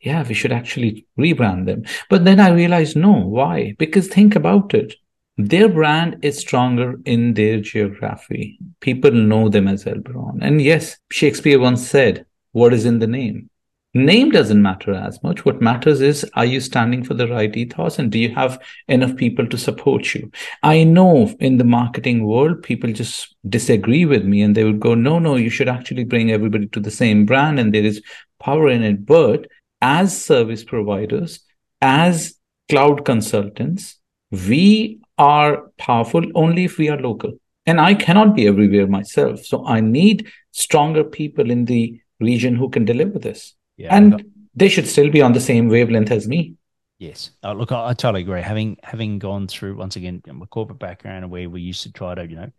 Yeah 0.00 0.26
we 0.26 0.34
should 0.34 0.52
actually 0.52 1.06
rebrand 1.18 1.66
them. 1.66 1.84
But 2.10 2.24
then 2.24 2.40
i 2.40 2.50
realized 2.50 2.96
no 2.96 3.12
why? 3.12 3.74
Because 3.78 4.08
think 4.08 4.36
about 4.36 4.74
it. 4.74 4.94
Their 5.38 5.68
brand 5.68 6.16
is 6.22 6.38
stronger 6.38 6.98
in 7.04 7.34
their 7.34 7.60
geography. 7.60 8.58
People 8.80 9.10
know 9.10 9.50
them 9.50 9.68
as 9.68 9.84
Elberon. 9.84 10.38
And 10.40 10.62
yes, 10.62 10.96
Shakespeare 11.12 11.58
once 11.60 11.86
said, 11.86 12.24
What 12.52 12.72
is 12.72 12.86
in 12.86 13.00
the 13.00 13.06
name? 13.06 13.50
Name 13.96 14.28
doesn't 14.28 14.60
matter 14.60 14.92
as 14.92 15.22
much. 15.22 15.46
What 15.46 15.62
matters 15.62 16.02
is, 16.02 16.22
are 16.34 16.44
you 16.44 16.60
standing 16.60 17.02
for 17.02 17.14
the 17.14 17.28
right 17.28 17.56
ethos 17.56 17.98
and 17.98 18.12
do 18.12 18.18
you 18.18 18.34
have 18.34 18.62
enough 18.88 19.16
people 19.16 19.46
to 19.46 19.56
support 19.56 20.14
you? 20.14 20.30
I 20.62 20.84
know 20.84 21.34
in 21.40 21.56
the 21.56 21.64
marketing 21.64 22.26
world, 22.26 22.62
people 22.62 22.92
just 22.92 23.34
disagree 23.48 24.04
with 24.04 24.22
me 24.26 24.42
and 24.42 24.54
they 24.54 24.64
would 24.64 24.80
go, 24.80 24.94
No, 24.94 25.18
no, 25.18 25.36
you 25.36 25.48
should 25.48 25.70
actually 25.70 26.04
bring 26.04 26.30
everybody 26.30 26.66
to 26.68 26.80
the 26.80 26.90
same 26.90 27.24
brand 27.24 27.58
and 27.58 27.72
there 27.72 27.84
is 27.84 28.02
power 28.38 28.68
in 28.68 28.82
it. 28.82 29.06
But 29.06 29.46
as 29.80 30.14
service 30.14 30.62
providers, 30.62 31.40
as 31.80 32.34
cloud 32.68 33.06
consultants, 33.06 33.98
we 34.30 35.00
are 35.16 35.70
powerful 35.78 36.22
only 36.34 36.64
if 36.64 36.76
we 36.76 36.90
are 36.90 37.00
local. 37.00 37.32
And 37.64 37.80
I 37.80 37.94
cannot 37.94 38.36
be 38.36 38.46
everywhere 38.46 38.88
myself. 38.88 39.46
So 39.46 39.66
I 39.66 39.80
need 39.80 40.30
stronger 40.52 41.02
people 41.02 41.50
in 41.50 41.64
the 41.64 41.98
region 42.20 42.56
who 42.56 42.68
can 42.68 42.84
deliver 42.84 43.18
this. 43.18 43.54
Yeah, 43.76 43.94
and 43.94 44.24
they 44.54 44.68
should 44.68 44.86
still 44.86 45.10
be 45.10 45.22
on 45.22 45.32
the 45.32 45.40
same 45.40 45.68
wavelength 45.68 46.10
as 46.10 46.26
me. 46.26 46.54
Yes. 46.98 47.30
Uh, 47.44 47.52
look, 47.52 47.72
I, 47.72 47.88
I, 47.88 47.94
totally 47.94 48.22
agree. 48.22 48.40
Having 48.40 48.78
having 48.82 49.18
gone 49.18 49.48
through 49.48 49.76
once 49.76 49.96
again 49.96 50.22
my 50.26 50.46
corporate 50.46 50.78
background 50.78 51.30
where 51.30 51.50
we 51.50 51.60
used 51.60 51.82
to 51.82 51.92
try 51.92 52.14
to, 52.14 52.26
you 52.26 52.36
know, 52.36 52.50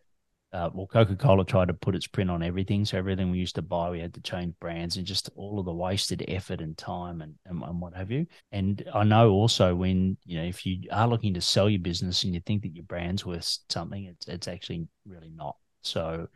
uh, 0.53 0.69
well, 0.73 0.88
Coca 0.88 1.15
Cola 1.15 1.43
tried 1.43 1.67
to 1.67 1.73
put 1.73 1.95
its 1.95 2.08
print 2.08 2.30
on 2.30 2.41
everything. 2.41 2.86
So 2.86 2.97
everything 2.97 3.32
we 3.32 3.39
used 3.39 3.56
to 3.56 3.62
buy, 3.62 3.89
we 3.89 3.99
had 3.99 4.13
to 4.13 4.21
change 4.21 4.53
brands 4.60 4.95
and 4.95 5.06
just 5.06 5.30
all 5.36 5.60
of 5.60 5.65
the 5.65 5.73
wasted 5.73 6.23
effort 6.27 6.62
and 6.62 6.77
time 6.77 7.21
and, 7.21 7.36
and, 7.45 7.62
and, 7.63 7.82
what 7.82 7.93
have 7.95 8.12
you. 8.12 8.27
And 8.51 8.82
I 8.93 9.03
know 9.03 9.32
also 9.32 9.75
when, 9.75 10.17
you 10.23 10.39
know, 10.39 10.45
if 10.45 10.65
you 10.65 10.88
are 10.91 11.08
looking 11.08 11.34
to 11.34 11.41
sell 11.41 11.69
your 11.69 11.82
business 11.82 12.23
and 12.23 12.34
you 12.34 12.39
think 12.45 12.62
that 12.62 12.75
your 12.75 12.86
brand's 12.86 13.25
worth 13.25 13.58
something, 13.69 14.06
it's, 14.06 14.27
it's 14.27 14.47
actually 14.47 14.88
really 15.06 15.32
not. 15.36 15.58
So, 15.82 16.27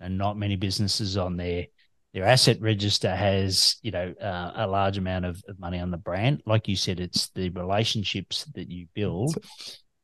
and 0.00 0.18
not 0.18 0.36
many 0.36 0.56
businesses 0.56 1.16
on 1.16 1.36
their, 1.36 1.66
their 2.12 2.24
asset 2.24 2.60
register 2.60 3.14
has, 3.14 3.76
you 3.82 3.90
know, 3.90 4.12
uh, 4.20 4.52
a 4.56 4.66
large 4.66 4.98
amount 4.98 5.24
of, 5.24 5.42
of 5.48 5.58
money 5.58 5.78
on 5.78 5.90
the 5.90 5.96
brand. 5.96 6.42
Like 6.44 6.66
you 6.66 6.76
said, 6.76 6.98
it's 6.98 7.28
the 7.30 7.50
relationships 7.50 8.44
that 8.54 8.68
you 8.68 8.86
build 8.94 9.36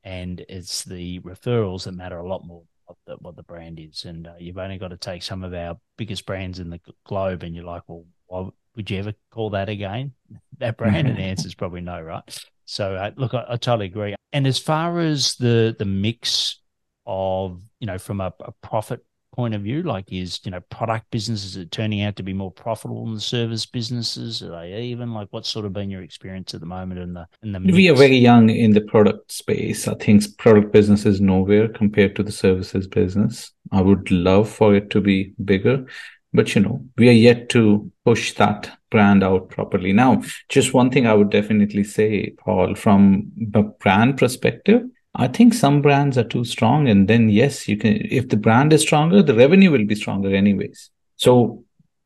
and 0.05 0.45
it's 0.49 0.85
the 0.85 1.19
referrals 1.21 1.85
that 1.85 1.93
matter 1.93 2.19
a 2.19 2.29
lot 2.29 2.47
more 2.47 2.63
what 2.87 2.97
the, 3.07 3.15
what 3.17 3.37
the 3.37 3.43
brand 3.43 3.81
is. 3.81 4.05
And 4.05 4.27
uh, 4.27 4.35
you've 4.39 4.59
only 4.59 4.79
got 4.79 4.89
to 4.89 4.97
take 4.97 5.23
some 5.23 5.43
of 5.43 5.53
our 5.53 5.77
biggest 5.97 6.25
brands 6.27 6.61
in 6.61 6.71
the 6.71 6.81
globe, 7.05 7.43
and 7.43 7.55
you're 7.55 7.65
like, 7.65 7.83
well, 7.89 8.05
why 8.27 8.49
would 8.77 8.91
you 8.91 8.99
ever 8.99 9.15
call 9.33 9.51
that 9.51 9.69
again? 9.69 10.13
That 10.59 10.79
brand? 10.79 11.07
and 11.07 11.19
the 11.19 11.23
answer 11.23 11.47
is 11.47 11.55
probably 11.55 11.83
no, 11.83 12.01
right? 12.01 12.23
So 12.65 12.95
uh, 12.95 13.11
look, 13.17 13.35
I, 13.35 13.45
I, 13.47 13.57
totally 13.59 13.87
agree. 13.87 14.15
And 14.33 14.47
as 14.47 14.59
far 14.59 15.01
as 15.01 15.35
the 15.35 15.77
the 15.79 15.85
mix 15.85 16.61
of 17.05 17.61
you 17.79 17.87
know 17.87 17.99
from 17.99 18.23
a, 18.23 18.33
a 18.41 18.53
profit 18.63 19.05
point 19.37 19.55
of 19.55 19.63
view? 19.63 19.83
Like, 19.83 20.13
is 20.13 20.41
you 20.45 20.51
know 20.51 20.61
product 20.71 21.11
businesses 21.11 21.57
it 21.57 21.71
turning 21.71 22.03
out 22.03 22.17
to 22.17 22.23
be 22.23 22.33
more 22.33 22.51
profitable 22.51 23.05
than 23.05 23.15
the 23.15 23.21
service 23.21 23.67
businesses? 23.67 24.43
Are 24.43 24.63
they 24.63 24.83
even 24.83 25.13
like 25.13 25.29
what's 25.31 25.49
sort 25.49 25.67
of 25.67 25.73
been 25.73 25.91
your 25.91 26.03
experience 26.03 26.55
at 26.55 26.61
the 26.61 26.67
moment 26.67 27.01
in 27.01 27.15
the 27.15 27.27
in 27.43 27.53
the? 27.53 27.61
Mix? 27.61 27.77
We 27.77 27.89
are 27.91 27.95
very 27.95 28.17
young 28.17 28.51
in 28.51 28.73
the 28.73 28.81
product 28.81 29.31
space. 29.31 29.87
I 29.87 29.95
think 29.95 30.25
product 30.39 30.73
business 30.73 31.07
is 31.07 31.21
nowhere 31.21 31.69
compared 31.69 32.17
to 32.17 32.23
the 32.23 32.33
services 32.33 32.89
business. 32.89 33.53
I 33.71 33.83
would 33.83 34.11
love 34.11 34.49
for 34.49 34.75
it 34.75 34.91
to 34.91 35.01
be 35.01 35.35
bigger, 35.45 35.87
but 36.33 36.55
you 36.55 36.63
know 36.63 36.85
we 36.97 37.09
are 37.09 37.13
yet 37.13 37.49
to 37.51 37.91
push 38.05 38.33
that 38.35 38.77
brand 38.91 39.23
out 39.23 39.51
properly. 39.51 39.93
Now, 39.93 40.23
just 40.49 40.73
one 40.73 40.91
thing 40.91 41.07
I 41.07 41.15
would 41.15 41.31
definitely 41.31 41.85
say, 41.85 42.31
Paul, 42.39 42.75
from 42.75 43.31
the 43.37 43.63
brand 43.63 44.17
perspective 44.17 44.83
I 45.19 45.29
think 45.29 45.55
some 45.55 45.83
brands 45.83 46.19
are 46.19 46.25
too 46.25 46.45
strong. 46.45 46.89
And 46.89 47.09
then, 47.09 47.29
yes, 47.31 47.67
you 47.67 47.77
can, 47.77 48.07
if 48.11 48.29
the 48.29 48.37
brand 48.37 48.73
is 48.73 48.83
stronger, 48.83 49.23
the 49.23 49.35
revenue 49.35 49.71
will 49.71 49.85
be 49.85 49.95
stronger 49.95 50.35
anyways. 50.35 50.91
So 51.17 51.65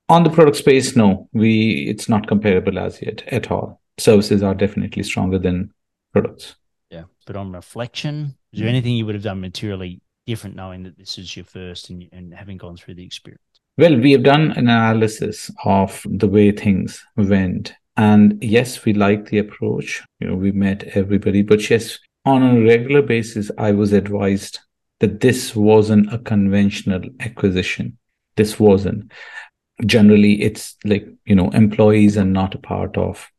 on 0.09 0.23
the 0.23 0.31
product 0.31 0.57
space, 0.57 0.97
no, 0.97 1.29
we, 1.33 1.89
it's 1.89 2.09
not 2.09 2.29
comparable 2.29 2.79
as 2.79 3.03
yet 3.03 3.23
at 3.29 3.51
all. 3.51 3.81
Services 3.99 4.43
are 4.43 4.55
definitely 4.55 5.03
stronger 5.03 5.39
than 5.39 5.73
products. 6.13 6.55
Yeah. 6.91 7.05
But 7.27 7.37
on 7.37 7.53
reflection, 7.53 8.37
is 8.53 8.61
there 8.61 8.67
mm. 8.67 8.71
anything 8.71 8.97
you 8.97 9.07
would 9.07 9.15
have 9.15 9.25
done 9.25 9.41
materially 9.41 10.01
different 10.27 10.55
knowing 10.55 10.85
that 10.85 10.97
this 10.97 11.19
is 11.19 11.37
your 11.37 11.45
first 11.45 11.91
and, 11.91 12.09
and 12.13 12.33
having 12.33 12.57
gone 12.57 12.77
through 12.77 12.95
the 12.95 13.05
experience? 13.05 13.43
Well, 13.77 13.97
we 13.97 14.13
have 14.13 14.23
done 14.23 14.53
an 14.53 14.69
analysis 14.69 15.51
of 15.65 16.05
the 16.09 16.29
way 16.29 16.53
things 16.53 17.05
went. 17.17 17.73
And 17.97 18.43
yes, 18.43 18.85
we 18.85 18.93
like 18.93 19.27
the 19.27 19.39
approach. 19.39 20.03
You 20.21 20.29
know, 20.29 20.35
we 20.35 20.53
met 20.53 20.85
everybody, 20.95 21.43
but 21.43 21.69
yes, 21.69 21.99
on 22.25 22.43
a 22.43 22.61
regular 22.65 23.03
basis, 23.03 23.51
I 23.57 23.73
was 23.73 23.93
advised 23.93 24.61
that 25.01 25.21
this 25.21 25.57
wasn't 25.57 26.13
a 26.13 26.19
conventional 26.19 27.03
acquisition. 27.21 27.99
This 28.37 28.61
wasn't. 28.61 29.13
Generally, 29.85 30.43
it's 30.43 30.77
like, 30.85 31.09
you 31.25 31.35
know, 31.35 31.51
employees 31.51 32.19
are 32.19 32.25
not 32.25 32.55
a 32.55 32.59
part 32.59 32.97
of 32.99 33.31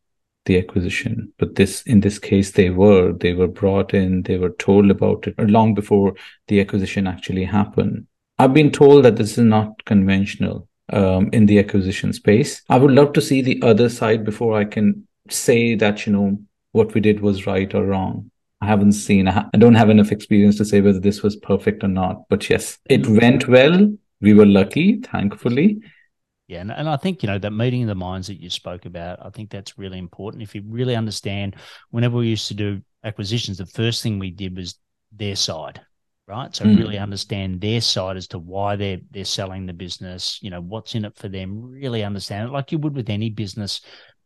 the 0.45 0.57
acquisition. 0.57 1.31
But 1.37 1.55
this, 1.55 1.83
in 1.83 1.99
this 1.99 2.17
case, 2.17 2.51
they 2.51 2.71
were. 2.71 3.13
They 3.13 3.33
were 3.33 3.47
brought 3.47 3.93
in, 3.93 4.23
they 4.23 4.37
were 4.37 4.49
told 4.49 4.89
about 4.89 5.27
it 5.27 5.39
long 5.39 5.75
before 5.75 6.15
the 6.47 6.59
acquisition 6.59 7.05
actually 7.05 7.45
happened. 7.45 8.07
I've 8.39 8.53
been 8.53 8.71
told 8.71 9.05
that 9.05 9.17
this 9.17 9.37
is 9.37 9.43
not 9.43 9.85
conventional 9.85 10.67
um, 10.91 11.29
in 11.31 11.45
the 11.45 11.59
acquisition 11.59 12.11
space. 12.11 12.63
I 12.69 12.77
would 12.77 12.91
love 12.91 13.13
to 13.13 13.21
see 13.21 13.43
the 13.43 13.61
other 13.61 13.87
side 13.87 14.25
before 14.25 14.57
I 14.57 14.65
can 14.65 15.07
say 15.29 15.75
that, 15.75 16.07
you 16.07 16.13
know, 16.13 16.39
what 16.71 16.95
we 16.95 17.01
did 17.01 17.19
was 17.19 17.45
right 17.45 17.71
or 17.75 17.85
wrong. 17.85 18.30
I 18.61 18.67
haven't 18.67 18.93
seen, 18.93 19.27
I 19.27 19.49
don't 19.57 19.75
have 19.75 19.89
enough 19.89 20.11
experience 20.11 20.57
to 20.57 20.65
say 20.65 20.81
whether 20.81 20.99
this 20.99 21.23
was 21.23 21.35
perfect 21.35 21.83
or 21.83 21.87
not. 21.87 22.29
But 22.29 22.47
yes, 22.49 22.77
it 22.85 23.07
went 23.07 23.47
well. 23.47 23.91
We 24.21 24.35
were 24.35 24.45
lucky, 24.45 24.99
thankfully. 24.99 25.81
Yeah, 26.47 26.61
and, 26.61 26.71
and 26.71 26.89
I 26.89 26.97
think 26.97 27.23
you 27.23 27.27
know 27.27 27.39
that 27.39 27.51
meeting 27.51 27.83
of 27.83 27.87
the 27.87 27.95
minds 27.95 28.27
that 28.27 28.41
you 28.41 28.49
spoke 28.49 28.85
about. 28.85 29.25
I 29.25 29.29
think 29.29 29.49
that's 29.49 29.79
really 29.79 29.97
important. 29.97 30.43
If 30.43 30.53
you 30.53 30.61
really 30.67 30.95
understand, 30.95 31.55
whenever 31.91 32.17
we 32.17 32.27
used 32.27 32.49
to 32.49 32.53
do 32.53 32.81
acquisitions, 33.03 33.57
the 33.57 33.65
first 33.65 34.03
thing 34.03 34.19
we 34.19 34.31
did 34.31 34.57
was 34.57 34.75
their 35.13 35.37
side, 35.37 35.81
right? 36.27 36.53
So 36.53 36.65
mm. 36.65 36.77
really 36.77 36.97
understand 36.97 37.61
their 37.61 37.79
side 37.79 38.17
as 38.17 38.27
to 38.27 38.37
why 38.37 38.75
they're 38.75 38.99
they're 39.11 39.23
selling 39.23 39.65
the 39.65 39.73
business. 39.73 40.39
You 40.41 40.49
know 40.49 40.61
what's 40.61 40.93
in 40.93 41.05
it 41.05 41.15
for 41.15 41.29
them. 41.29 41.61
Really 41.71 42.03
understand 42.03 42.49
it, 42.49 42.51
like 42.51 42.71
you 42.71 42.79
would 42.79 42.95
with 42.95 43.09
any 43.09 43.29
business 43.29 43.81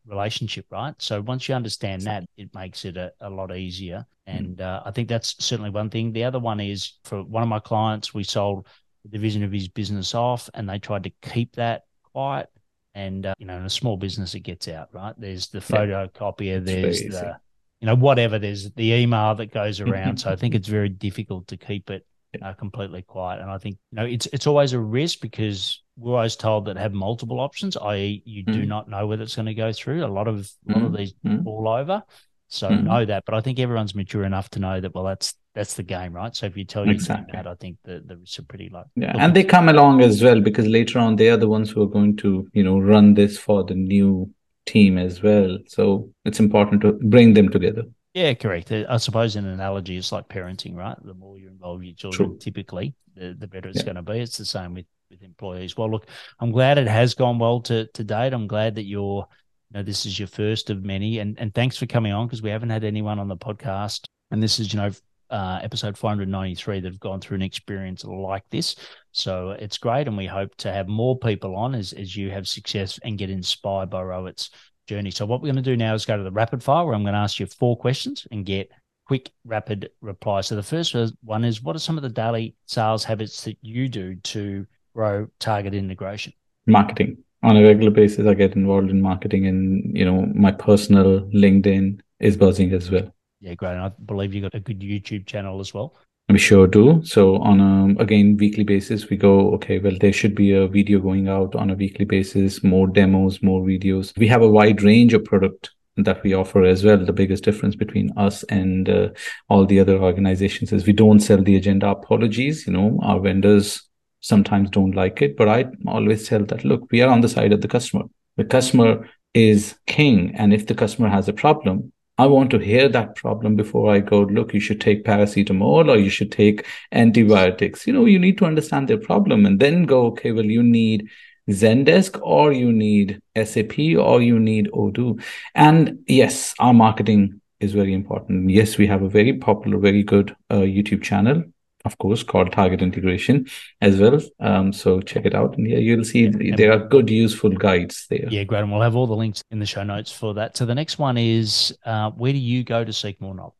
relationship, 0.06 0.66
right? 0.70 0.94
So 0.98 1.20
once 1.20 1.48
you 1.48 1.54
understand 1.54 2.02
that, 2.02 2.24
it 2.36 2.54
makes 2.54 2.84
it 2.84 2.96
a, 2.96 3.12
a 3.20 3.30
lot 3.30 3.54
easier. 3.56 4.06
Mm. 4.28 4.38
And 4.38 4.60
uh, 4.60 4.82
I 4.84 4.90
think 4.90 5.08
that's 5.08 5.42
certainly 5.44 5.70
one 5.70 5.90
thing. 5.90 6.12
The 6.12 6.24
other 6.24 6.38
one 6.38 6.60
is 6.60 6.94
for 7.04 7.22
one 7.22 7.42
of 7.42 7.48
my 7.48 7.58
clients, 7.60 8.14
we 8.14 8.24
sold 8.24 8.66
the 9.02 9.10
division 9.10 9.42
of 9.42 9.52
his 9.52 9.68
business 9.68 10.14
off 10.14 10.48
and 10.54 10.68
they 10.68 10.78
tried 10.78 11.04
to 11.04 11.12
keep 11.22 11.54
that 11.56 11.82
quiet. 12.12 12.48
And, 12.94 13.26
uh, 13.26 13.34
you 13.38 13.46
know, 13.46 13.58
in 13.58 13.64
a 13.64 13.70
small 13.70 13.96
business, 13.96 14.34
it 14.34 14.40
gets 14.40 14.68
out, 14.68 14.88
right? 14.92 15.14
There's 15.18 15.48
the 15.48 15.58
photocopier, 15.58 16.64
there's 16.64 17.00
the, 17.00 17.36
you 17.80 17.86
know, 17.86 17.94
whatever, 17.94 18.38
there's 18.38 18.70
the 18.72 18.92
email 18.92 19.34
that 19.34 19.52
goes 19.52 19.80
around. 19.80 20.16
so 20.18 20.30
I 20.30 20.36
think 20.36 20.54
it's 20.54 20.68
very 20.68 20.88
difficult 20.88 21.46
to 21.48 21.58
keep 21.58 21.90
it 21.90 22.06
uh, 22.42 22.54
completely 22.54 23.02
quiet. 23.02 23.40
And 23.40 23.50
I 23.50 23.58
think 23.58 23.78
you 23.90 23.96
know 23.96 24.04
it's 24.04 24.26
it's 24.32 24.46
always 24.46 24.72
a 24.72 24.80
risk 24.80 25.20
because 25.20 25.82
we're 25.96 26.14
always 26.14 26.36
told 26.36 26.66
that 26.66 26.76
have 26.76 26.92
multiple 26.92 27.40
options, 27.40 27.76
i.e., 27.76 28.22
you 28.24 28.44
mm. 28.44 28.52
do 28.52 28.66
not 28.66 28.88
know 28.88 29.06
whether 29.06 29.22
it's 29.22 29.36
going 29.36 29.46
to 29.46 29.54
go 29.54 29.72
through. 29.72 30.04
A 30.04 30.06
lot 30.06 30.28
of 30.28 30.50
a 30.68 30.72
lot 30.72 30.82
of 30.82 30.92
mm. 30.92 30.96
these 30.96 31.14
mm. 31.24 31.44
fall 31.44 31.68
over, 31.68 32.02
so 32.48 32.68
mm. 32.68 32.84
know 32.84 33.04
that. 33.04 33.24
But 33.24 33.34
I 33.34 33.40
think 33.40 33.58
everyone's 33.58 33.94
mature 33.94 34.24
enough 34.24 34.50
to 34.50 34.58
know 34.58 34.80
that 34.80 34.94
well, 34.94 35.04
that's 35.04 35.34
that's 35.54 35.74
the 35.74 35.82
game, 35.82 36.12
right? 36.12 36.34
So 36.36 36.46
if 36.46 36.56
you 36.56 36.64
tell 36.64 36.84
you 36.84 36.92
exactly. 36.92 37.32
that, 37.32 37.46
I 37.46 37.54
think 37.54 37.78
the 37.84 38.02
the 38.04 38.16
risks 38.16 38.38
are 38.38 38.42
pretty 38.42 38.68
low. 38.68 38.84
Yeah, 38.94 39.14
and 39.18 39.34
they 39.34 39.44
come 39.44 39.68
along 39.68 40.02
as 40.02 40.22
well 40.22 40.40
because 40.40 40.66
later 40.66 40.98
on 40.98 41.16
they 41.16 41.30
are 41.30 41.36
the 41.36 41.48
ones 41.48 41.70
who 41.70 41.82
are 41.82 41.88
going 41.88 42.16
to 42.18 42.48
you 42.52 42.62
know 42.62 42.78
run 42.78 43.14
this 43.14 43.38
for 43.38 43.64
the 43.64 43.74
new 43.74 44.30
team 44.66 44.98
as 44.98 45.22
well. 45.22 45.58
So 45.66 46.10
it's 46.24 46.40
important 46.40 46.82
to 46.82 46.92
bring 46.92 47.34
them 47.34 47.48
together. 47.48 47.84
Yeah, 48.16 48.32
correct. 48.32 48.72
I 48.72 48.96
suppose 48.96 49.36
an 49.36 49.44
analogy 49.44 49.98
is 49.98 50.10
like 50.10 50.26
parenting, 50.26 50.74
right? 50.74 50.96
The 51.04 51.12
more 51.12 51.36
you 51.36 51.48
involve 51.48 51.84
your 51.84 51.94
children, 51.94 52.38
typically, 52.38 52.94
the, 53.14 53.36
the 53.38 53.46
better 53.46 53.68
it's 53.68 53.80
yeah. 53.80 53.84
going 53.84 53.96
to 53.96 54.02
be. 54.02 54.20
It's 54.20 54.38
the 54.38 54.46
same 54.46 54.72
with 54.72 54.86
with 55.10 55.22
employees. 55.22 55.76
Well, 55.76 55.90
look, 55.90 56.06
I'm 56.40 56.50
glad 56.50 56.78
it 56.78 56.88
has 56.88 57.12
gone 57.12 57.38
well 57.38 57.60
to 57.60 57.86
to 57.88 58.04
date. 58.04 58.32
I'm 58.32 58.46
glad 58.46 58.76
that 58.76 58.86
you're, 58.86 59.26
you 59.70 59.74
know, 59.74 59.82
this 59.82 60.06
is 60.06 60.18
your 60.18 60.28
first 60.28 60.70
of 60.70 60.82
many, 60.82 61.18
and 61.18 61.38
and 61.38 61.52
thanks 61.52 61.76
for 61.76 61.84
coming 61.84 62.12
on 62.12 62.26
because 62.26 62.40
we 62.40 62.48
haven't 62.48 62.70
had 62.70 62.84
anyone 62.84 63.18
on 63.18 63.28
the 63.28 63.36
podcast, 63.36 64.06
and 64.30 64.42
this 64.42 64.60
is 64.60 64.72
you 64.72 64.80
know 64.80 64.90
uh, 65.28 65.60
episode 65.62 65.98
493 65.98 66.80
that 66.80 66.90
have 66.90 66.98
gone 66.98 67.20
through 67.20 67.34
an 67.34 67.42
experience 67.42 68.02
like 68.02 68.44
this. 68.48 68.76
So 69.12 69.50
it's 69.50 69.76
great, 69.76 70.08
and 70.08 70.16
we 70.16 70.24
hope 70.24 70.56
to 70.56 70.72
have 70.72 70.88
more 70.88 71.18
people 71.18 71.54
on 71.54 71.74
as 71.74 71.92
as 71.92 72.16
you 72.16 72.30
have 72.30 72.48
success 72.48 72.98
and 73.04 73.18
get 73.18 73.28
inspired 73.28 73.90
by 73.90 74.00
Rohit's 74.00 74.48
journey. 74.86 75.10
So 75.10 75.26
what 75.26 75.40
we're 75.40 75.52
going 75.52 75.62
to 75.62 75.70
do 75.70 75.76
now 75.76 75.94
is 75.94 76.04
go 76.04 76.16
to 76.16 76.22
the 76.22 76.30
rapid 76.30 76.62
fire, 76.62 76.84
where 76.84 76.94
I'm 76.94 77.02
going 77.02 77.14
to 77.14 77.20
ask 77.20 77.38
you 77.38 77.46
four 77.46 77.76
questions 77.76 78.26
and 78.30 78.44
get 78.44 78.70
quick, 79.06 79.30
rapid 79.44 79.90
replies. 80.00 80.48
So 80.48 80.56
the 80.56 80.62
first 80.62 80.96
one 81.22 81.44
is, 81.44 81.62
what 81.62 81.76
are 81.76 81.80
some 81.80 81.96
of 81.96 82.02
the 82.02 82.08
daily 82.08 82.56
sales 82.66 83.04
habits 83.04 83.44
that 83.44 83.56
you 83.62 83.88
do 83.88 84.16
to 84.16 84.66
grow 84.94 85.28
target 85.38 85.74
integration? 85.74 86.32
Marketing. 86.66 87.18
On 87.42 87.56
a 87.56 87.62
regular 87.62 87.90
basis, 87.90 88.26
I 88.26 88.34
get 88.34 88.56
involved 88.56 88.90
in 88.90 89.00
marketing 89.00 89.46
and, 89.46 89.96
you 89.96 90.04
know, 90.04 90.26
my 90.34 90.50
personal 90.50 91.20
LinkedIn 91.28 92.00
is 92.18 92.36
buzzing 92.36 92.72
as 92.72 92.90
well. 92.90 93.14
Yeah, 93.40 93.54
great. 93.54 93.72
And 93.72 93.82
I 93.82 93.92
believe 94.04 94.34
you've 94.34 94.42
got 94.42 94.54
a 94.54 94.60
good 94.60 94.80
YouTube 94.80 95.26
channel 95.26 95.60
as 95.60 95.74
well. 95.74 95.94
We 96.28 96.38
sure 96.38 96.66
do. 96.66 97.02
So 97.04 97.36
on 97.36 97.60
a 97.60 98.02
again 98.02 98.36
weekly 98.36 98.64
basis, 98.64 99.08
we 99.08 99.16
go 99.16 99.54
okay. 99.54 99.78
Well, 99.78 99.96
there 100.00 100.12
should 100.12 100.34
be 100.34 100.52
a 100.52 100.66
video 100.66 100.98
going 100.98 101.28
out 101.28 101.54
on 101.54 101.70
a 101.70 101.74
weekly 101.74 102.04
basis. 102.04 102.64
More 102.64 102.88
demos, 102.88 103.42
more 103.42 103.62
videos. 103.62 104.12
We 104.18 104.26
have 104.28 104.42
a 104.42 104.48
wide 104.48 104.82
range 104.82 105.14
of 105.14 105.24
product 105.24 105.70
that 105.96 106.22
we 106.24 106.34
offer 106.34 106.64
as 106.64 106.84
well. 106.84 106.98
The 106.98 107.12
biggest 107.12 107.44
difference 107.44 107.76
between 107.76 108.10
us 108.16 108.42
and 108.44 108.88
uh, 108.88 109.08
all 109.48 109.66
the 109.66 109.78
other 109.78 109.98
organizations 109.98 110.72
is 110.72 110.86
we 110.86 110.92
don't 110.92 111.20
sell 111.20 111.42
the 111.42 111.56
agenda. 111.56 111.88
Apologies, 111.88 112.66
you 112.66 112.72
know, 112.72 112.98
our 113.02 113.20
vendors 113.20 113.82
sometimes 114.20 114.70
don't 114.70 114.96
like 114.96 115.22
it, 115.22 115.36
but 115.36 115.48
I 115.48 115.66
always 115.86 116.28
tell 116.28 116.44
that 116.46 116.64
look, 116.64 116.90
we 116.90 117.02
are 117.02 117.10
on 117.10 117.20
the 117.20 117.28
side 117.28 117.52
of 117.52 117.60
the 117.60 117.68
customer. 117.68 118.04
The 118.36 118.44
customer 118.44 119.08
is 119.32 119.76
king, 119.86 120.34
and 120.34 120.52
if 120.52 120.66
the 120.66 120.74
customer 120.74 121.08
has 121.08 121.28
a 121.28 121.32
problem, 121.32 121.92
I 122.18 122.26
want 122.26 122.50
to 122.52 122.58
hear 122.58 122.88
that 122.88 123.14
problem 123.16 123.56
before 123.56 123.92
I 123.92 124.00
go, 124.00 124.20
look, 124.22 124.54
you 124.54 124.60
should 124.60 124.80
take 124.80 125.04
paracetamol 125.04 125.90
or 125.90 125.98
you 125.98 126.08
should 126.08 126.32
take 126.32 126.64
antibiotics. 126.92 127.86
You 127.86 127.92
know, 127.92 128.06
you 128.06 128.18
need 128.18 128.38
to 128.38 128.46
understand 128.46 128.88
their 128.88 128.98
problem 128.98 129.44
and 129.44 129.60
then 129.60 129.84
go, 129.84 130.06
okay, 130.06 130.32
well, 130.32 130.44
you 130.44 130.62
need 130.62 131.08
Zendesk 131.50 132.18
or 132.22 132.52
you 132.52 132.72
need 132.72 133.20
SAP 133.36 133.78
or 133.98 134.22
you 134.22 134.38
need 134.38 134.68
Odoo. 134.72 135.22
And 135.54 135.98
yes, 136.06 136.54
our 136.58 136.72
marketing 136.72 137.40
is 137.60 137.72
very 137.72 137.92
important. 137.92 138.48
Yes, 138.48 138.78
we 138.78 138.86
have 138.86 139.02
a 139.02 139.10
very 139.10 139.34
popular, 139.34 139.78
very 139.78 140.02
good 140.02 140.34
uh, 140.50 140.60
YouTube 140.60 141.02
channel 141.02 141.44
of 141.86 141.96
course, 141.98 142.22
called 142.22 142.52
Target 142.52 142.82
Integration 142.82 143.46
as 143.80 143.98
well. 143.98 144.20
Um, 144.40 144.72
so 144.72 145.00
check 145.00 145.24
it 145.24 145.34
out. 145.34 145.56
And 145.56 145.68
yeah, 145.68 145.78
you'll 145.78 146.04
see 146.04 146.28
there 146.28 146.72
are 146.72 146.78
good, 146.78 147.08
useful 147.08 147.50
guides 147.50 148.06
there. 148.10 148.28
Yeah, 148.28 148.44
great. 148.44 148.60
And 148.60 148.72
we'll 148.72 148.82
have 148.82 148.96
all 148.96 149.06
the 149.06 149.16
links 149.16 149.42
in 149.50 149.58
the 149.58 149.66
show 149.66 149.82
notes 149.82 150.12
for 150.12 150.34
that. 150.34 150.56
So 150.56 150.66
the 150.66 150.74
next 150.74 150.98
one 150.98 151.16
is 151.16 151.76
uh, 151.84 152.10
where 152.10 152.32
do 152.32 152.38
you 152.38 152.64
go 152.64 152.84
to 152.84 152.92
seek 152.92 153.20
more 153.20 153.34
knowledge? 153.34 153.54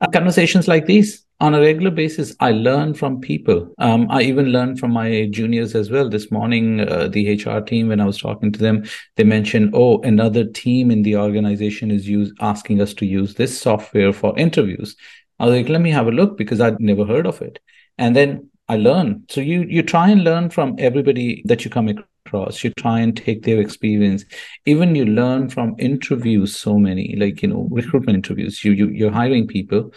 Uh, 0.00 0.08
conversations 0.10 0.66
like 0.66 0.86
these 0.86 1.24
on 1.42 1.54
a 1.54 1.60
regular 1.60 1.90
basis 1.90 2.34
i 2.40 2.50
learn 2.50 2.94
from 2.94 3.20
people 3.20 3.72
um, 3.78 4.06
i 4.10 4.22
even 4.22 4.46
learn 4.46 4.76
from 4.76 4.92
my 4.92 5.28
juniors 5.30 5.74
as 5.74 5.90
well 5.90 6.08
this 6.08 6.30
morning 6.30 6.80
uh, 6.80 7.08
the 7.08 7.34
hr 7.34 7.60
team 7.60 7.88
when 7.88 8.00
i 8.00 8.04
was 8.04 8.18
talking 8.18 8.50
to 8.50 8.58
them 8.58 8.84
they 9.16 9.24
mentioned 9.24 9.70
oh 9.74 10.00
another 10.02 10.44
team 10.44 10.90
in 10.90 11.02
the 11.02 11.16
organization 11.16 11.90
is 11.90 12.08
use, 12.08 12.32
asking 12.40 12.80
us 12.80 12.94
to 12.94 13.06
use 13.06 13.34
this 13.34 13.60
software 13.60 14.12
for 14.12 14.36
interviews 14.38 14.96
I 15.42 15.46
was 15.46 15.56
like, 15.56 15.68
let 15.68 15.80
me 15.80 15.90
have 15.90 16.06
a 16.06 16.12
look 16.12 16.38
because 16.38 16.60
I'd 16.60 16.78
never 16.78 17.04
heard 17.04 17.26
of 17.26 17.42
it. 17.42 17.58
And 17.98 18.14
then 18.14 18.48
I 18.68 18.76
learn. 18.76 19.24
So 19.28 19.40
you 19.40 19.62
you 19.62 19.82
try 19.82 20.08
and 20.08 20.22
learn 20.22 20.50
from 20.50 20.76
everybody 20.78 21.42
that 21.46 21.64
you 21.64 21.70
come 21.70 21.88
across. 21.88 22.62
You 22.62 22.70
try 22.70 23.00
and 23.00 23.16
take 23.16 23.42
their 23.42 23.60
experience. 23.60 24.24
Even 24.66 24.94
you 24.94 25.04
learn 25.04 25.48
from 25.48 25.74
interviews. 25.80 26.54
So 26.56 26.78
many 26.78 27.16
like 27.16 27.42
you 27.42 27.48
know 27.48 27.66
recruitment 27.72 28.14
interviews. 28.14 28.64
You 28.64 28.70
you 28.70 28.88
you're 28.90 29.10
hiring 29.10 29.48
people, 29.48 29.92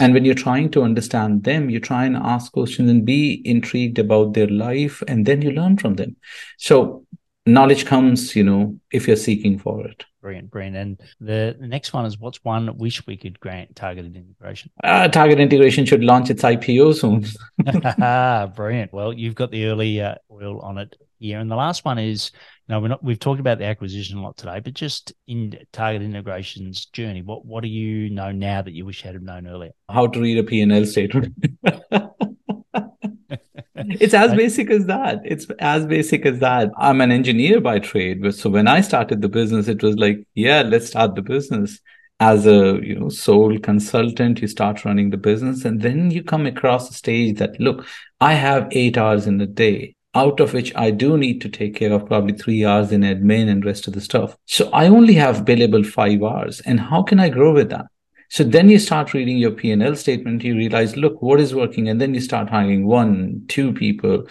and 0.00 0.12
when 0.14 0.24
you're 0.24 0.34
trying 0.34 0.70
to 0.72 0.82
understand 0.82 1.44
them, 1.44 1.70
you 1.70 1.78
try 1.78 2.04
and 2.04 2.16
ask 2.16 2.50
questions 2.50 2.90
and 2.90 3.04
be 3.04 3.40
intrigued 3.44 4.00
about 4.00 4.34
their 4.34 4.48
life, 4.48 5.00
and 5.06 5.24
then 5.24 5.42
you 5.42 5.52
learn 5.52 5.76
from 5.76 5.94
them. 5.94 6.16
So 6.58 7.06
knowledge 7.48 7.86
comes, 7.86 8.36
you 8.36 8.44
know, 8.44 8.78
if 8.92 9.06
you're 9.06 9.16
seeking 9.16 9.58
for 9.58 9.86
it. 9.86 10.04
Brilliant, 10.20 10.50
brilliant. 10.50 10.76
And 10.76 11.00
the, 11.20 11.56
next 11.60 11.92
one 11.92 12.04
is 12.04 12.18
what's 12.18 12.44
one 12.44 12.76
wish 12.76 13.06
we 13.06 13.16
could 13.16 13.38
grant 13.40 13.74
targeted 13.76 14.16
integration? 14.16 14.70
Uh, 14.82 15.08
target 15.08 15.40
integration 15.40 15.86
should 15.86 16.04
launch 16.04 16.28
its 16.28 16.42
IPO 16.42 16.94
soon. 16.94 17.24
brilliant. 18.54 18.92
Well, 18.92 19.12
you've 19.12 19.34
got 19.34 19.50
the 19.50 19.66
early 19.66 20.00
uh, 20.00 20.16
oil 20.30 20.60
on 20.60 20.78
it 20.78 20.96
here. 21.18 21.38
And 21.38 21.50
the 21.50 21.56
last 21.56 21.84
one 21.84 21.98
is, 21.98 22.32
you 22.66 22.74
know, 22.74 22.80
we're 22.80 22.88
not, 22.88 23.02
we've 23.02 23.18
talked 23.18 23.40
about 23.40 23.58
the 23.58 23.64
acquisition 23.64 24.18
a 24.18 24.22
lot 24.22 24.36
today, 24.36 24.60
but 24.60 24.74
just 24.74 25.12
in 25.26 25.58
target 25.72 26.02
integration's 26.02 26.86
journey, 26.86 27.22
what, 27.22 27.44
what 27.44 27.62
do 27.62 27.68
you 27.68 28.10
know 28.10 28.32
now 28.32 28.62
that 28.62 28.72
you 28.72 28.84
wish 28.84 29.04
you 29.04 29.12
had 29.12 29.22
known 29.22 29.46
earlier? 29.46 29.72
How 29.88 30.06
to 30.06 30.20
read 30.20 30.38
a 30.38 30.42
P&L 30.42 30.84
statement. 30.84 31.34
it's 33.86 34.14
as 34.14 34.34
basic 34.36 34.70
as 34.70 34.86
that. 34.86 35.20
It's 35.24 35.46
as 35.58 35.86
basic 35.86 36.26
as 36.26 36.38
that. 36.40 36.70
I'm 36.76 37.00
an 37.00 37.10
engineer 37.10 37.60
by 37.60 37.78
trade. 37.78 38.34
So 38.34 38.50
when 38.50 38.68
I 38.68 38.80
started 38.80 39.22
the 39.22 39.28
business, 39.28 39.68
it 39.68 39.82
was 39.82 39.96
like, 39.96 40.26
yeah, 40.34 40.62
let's 40.62 40.86
start 40.86 41.14
the 41.14 41.22
business. 41.22 41.80
As 42.20 42.46
a 42.46 42.80
you 42.82 42.98
know 42.98 43.10
sole 43.10 43.58
consultant, 43.60 44.40
you 44.40 44.48
start 44.48 44.84
running 44.84 45.10
the 45.10 45.16
business, 45.16 45.64
and 45.64 45.80
then 45.80 46.10
you 46.10 46.24
come 46.24 46.46
across 46.46 46.90
a 46.90 46.92
stage 46.92 47.38
that 47.38 47.60
look, 47.60 47.86
I 48.20 48.34
have 48.34 48.66
eight 48.72 48.98
hours 48.98 49.28
in 49.28 49.40
a 49.40 49.46
day, 49.46 49.94
out 50.16 50.40
of 50.40 50.52
which 50.52 50.74
I 50.74 50.90
do 50.90 51.16
need 51.16 51.40
to 51.42 51.48
take 51.48 51.76
care 51.76 51.92
of 51.92 52.06
probably 52.06 52.36
three 52.36 52.64
hours 52.64 52.90
in 52.90 53.02
admin 53.02 53.48
and 53.48 53.64
rest 53.64 53.86
of 53.86 53.94
the 53.94 54.00
stuff. 54.00 54.36
So 54.46 54.68
I 54.70 54.88
only 54.88 55.14
have 55.14 55.44
billable 55.44 55.86
five 55.86 56.20
hours. 56.22 56.60
And 56.60 56.80
how 56.80 57.04
can 57.04 57.20
I 57.20 57.28
grow 57.28 57.54
with 57.54 57.70
that? 57.70 57.86
So 58.28 58.44
then 58.44 58.68
you 58.68 58.78
start 58.78 59.14
reading 59.14 59.38
your 59.38 59.52
P&L 59.52 59.96
statement, 59.96 60.44
you 60.44 60.54
realize, 60.54 60.96
look, 60.96 61.22
what 61.22 61.40
is 61.40 61.54
working? 61.54 61.88
And 61.88 62.00
then 62.00 62.14
you 62.14 62.20
start 62.20 62.50
hiring 62.50 62.86
one, 62.86 63.44
two 63.48 63.72
people. 63.72 64.26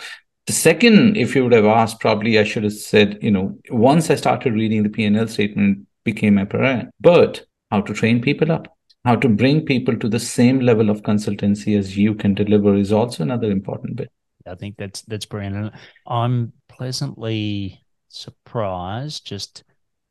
The 0.45 0.53
second, 0.53 1.17
if 1.17 1.35
you 1.35 1.43
would 1.43 1.53
have 1.53 1.65
asked, 1.65 1.99
probably 1.99 2.39
I 2.39 2.43
should 2.43 2.63
have 2.63 2.73
said, 2.73 3.17
you 3.21 3.31
know, 3.31 3.57
once 3.69 4.09
I 4.09 4.15
started 4.15 4.53
reading 4.53 4.83
the 4.83 4.89
P&L 4.89 5.27
statement 5.27 5.87
became 6.03 6.37
apparent. 6.37 6.89
But 7.01 7.45
how 7.71 7.81
to 7.81 7.93
train 7.93 8.21
people 8.21 8.51
up, 8.51 8.67
how 9.03 9.15
to 9.15 9.27
bring 9.27 9.65
people 9.65 9.97
to 9.97 10.07
the 10.07 10.19
same 10.19 10.59
level 10.59 10.89
of 10.89 11.01
consultancy 11.01 11.77
as 11.77 11.97
you 11.97 12.15
can 12.15 12.33
deliver 12.33 12.75
is 12.75 12.91
also 12.91 13.23
another 13.23 13.51
important 13.51 13.95
bit. 13.95 14.11
I 14.45 14.55
think 14.55 14.77
that's 14.77 15.01
that's 15.01 15.25
brilliant. 15.25 15.73
I'm 16.05 16.53
pleasantly 16.69 17.83
surprised 18.07 19.25
just 19.25 19.63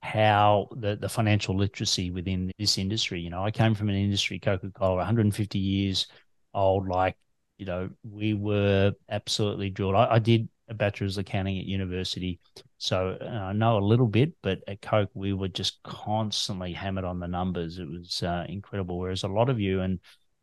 how 0.06 0.68
the, 0.76 0.96
the 0.96 1.08
financial 1.08 1.56
literacy 1.56 2.10
within 2.10 2.50
this 2.58 2.78
industry. 2.78 3.20
You 3.20 3.30
know, 3.30 3.42
I 3.42 3.50
came 3.50 3.74
from 3.74 3.88
an 3.88 3.96
industry, 3.96 4.38
Coca 4.38 4.70
Cola, 4.70 4.96
150 4.96 5.58
years 5.58 6.06
old. 6.54 6.88
Like, 6.88 7.16
you 7.58 7.66
know, 7.66 7.90
we 8.08 8.34
were 8.34 8.92
absolutely 9.08 9.70
drilled. 9.70 9.96
I, 9.96 10.14
I 10.14 10.18
did 10.18 10.48
a 10.68 10.74
bachelor's 10.74 11.18
accounting 11.18 11.58
at 11.58 11.64
university, 11.64 12.40
so 12.78 13.18
I 13.20 13.52
know 13.52 13.78
a 13.78 13.80
little 13.80 14.06
bit. 14.06 14.32
But 14.42 14.60
at 14.68 14.80
Coke, 14.80 15.10
we 15.14 15.32
were 15.32 15.48
just 15.48 15.82
constantly 15.82 16.72
hammered 16.72 17.04
on 17.04 17.20
the 17.20 17.28
numbers. 17.28 17.78
It 17.78 17.88
was 17.88 18.22
uh, 18.22 18.46
incredible. 18.48 18.98
Whereas 18.98 19.24
a 19.24 19.28
lot 19.28 19.50
of 19.50 19.60
you, 19.60 19.80
and 19.80 20.00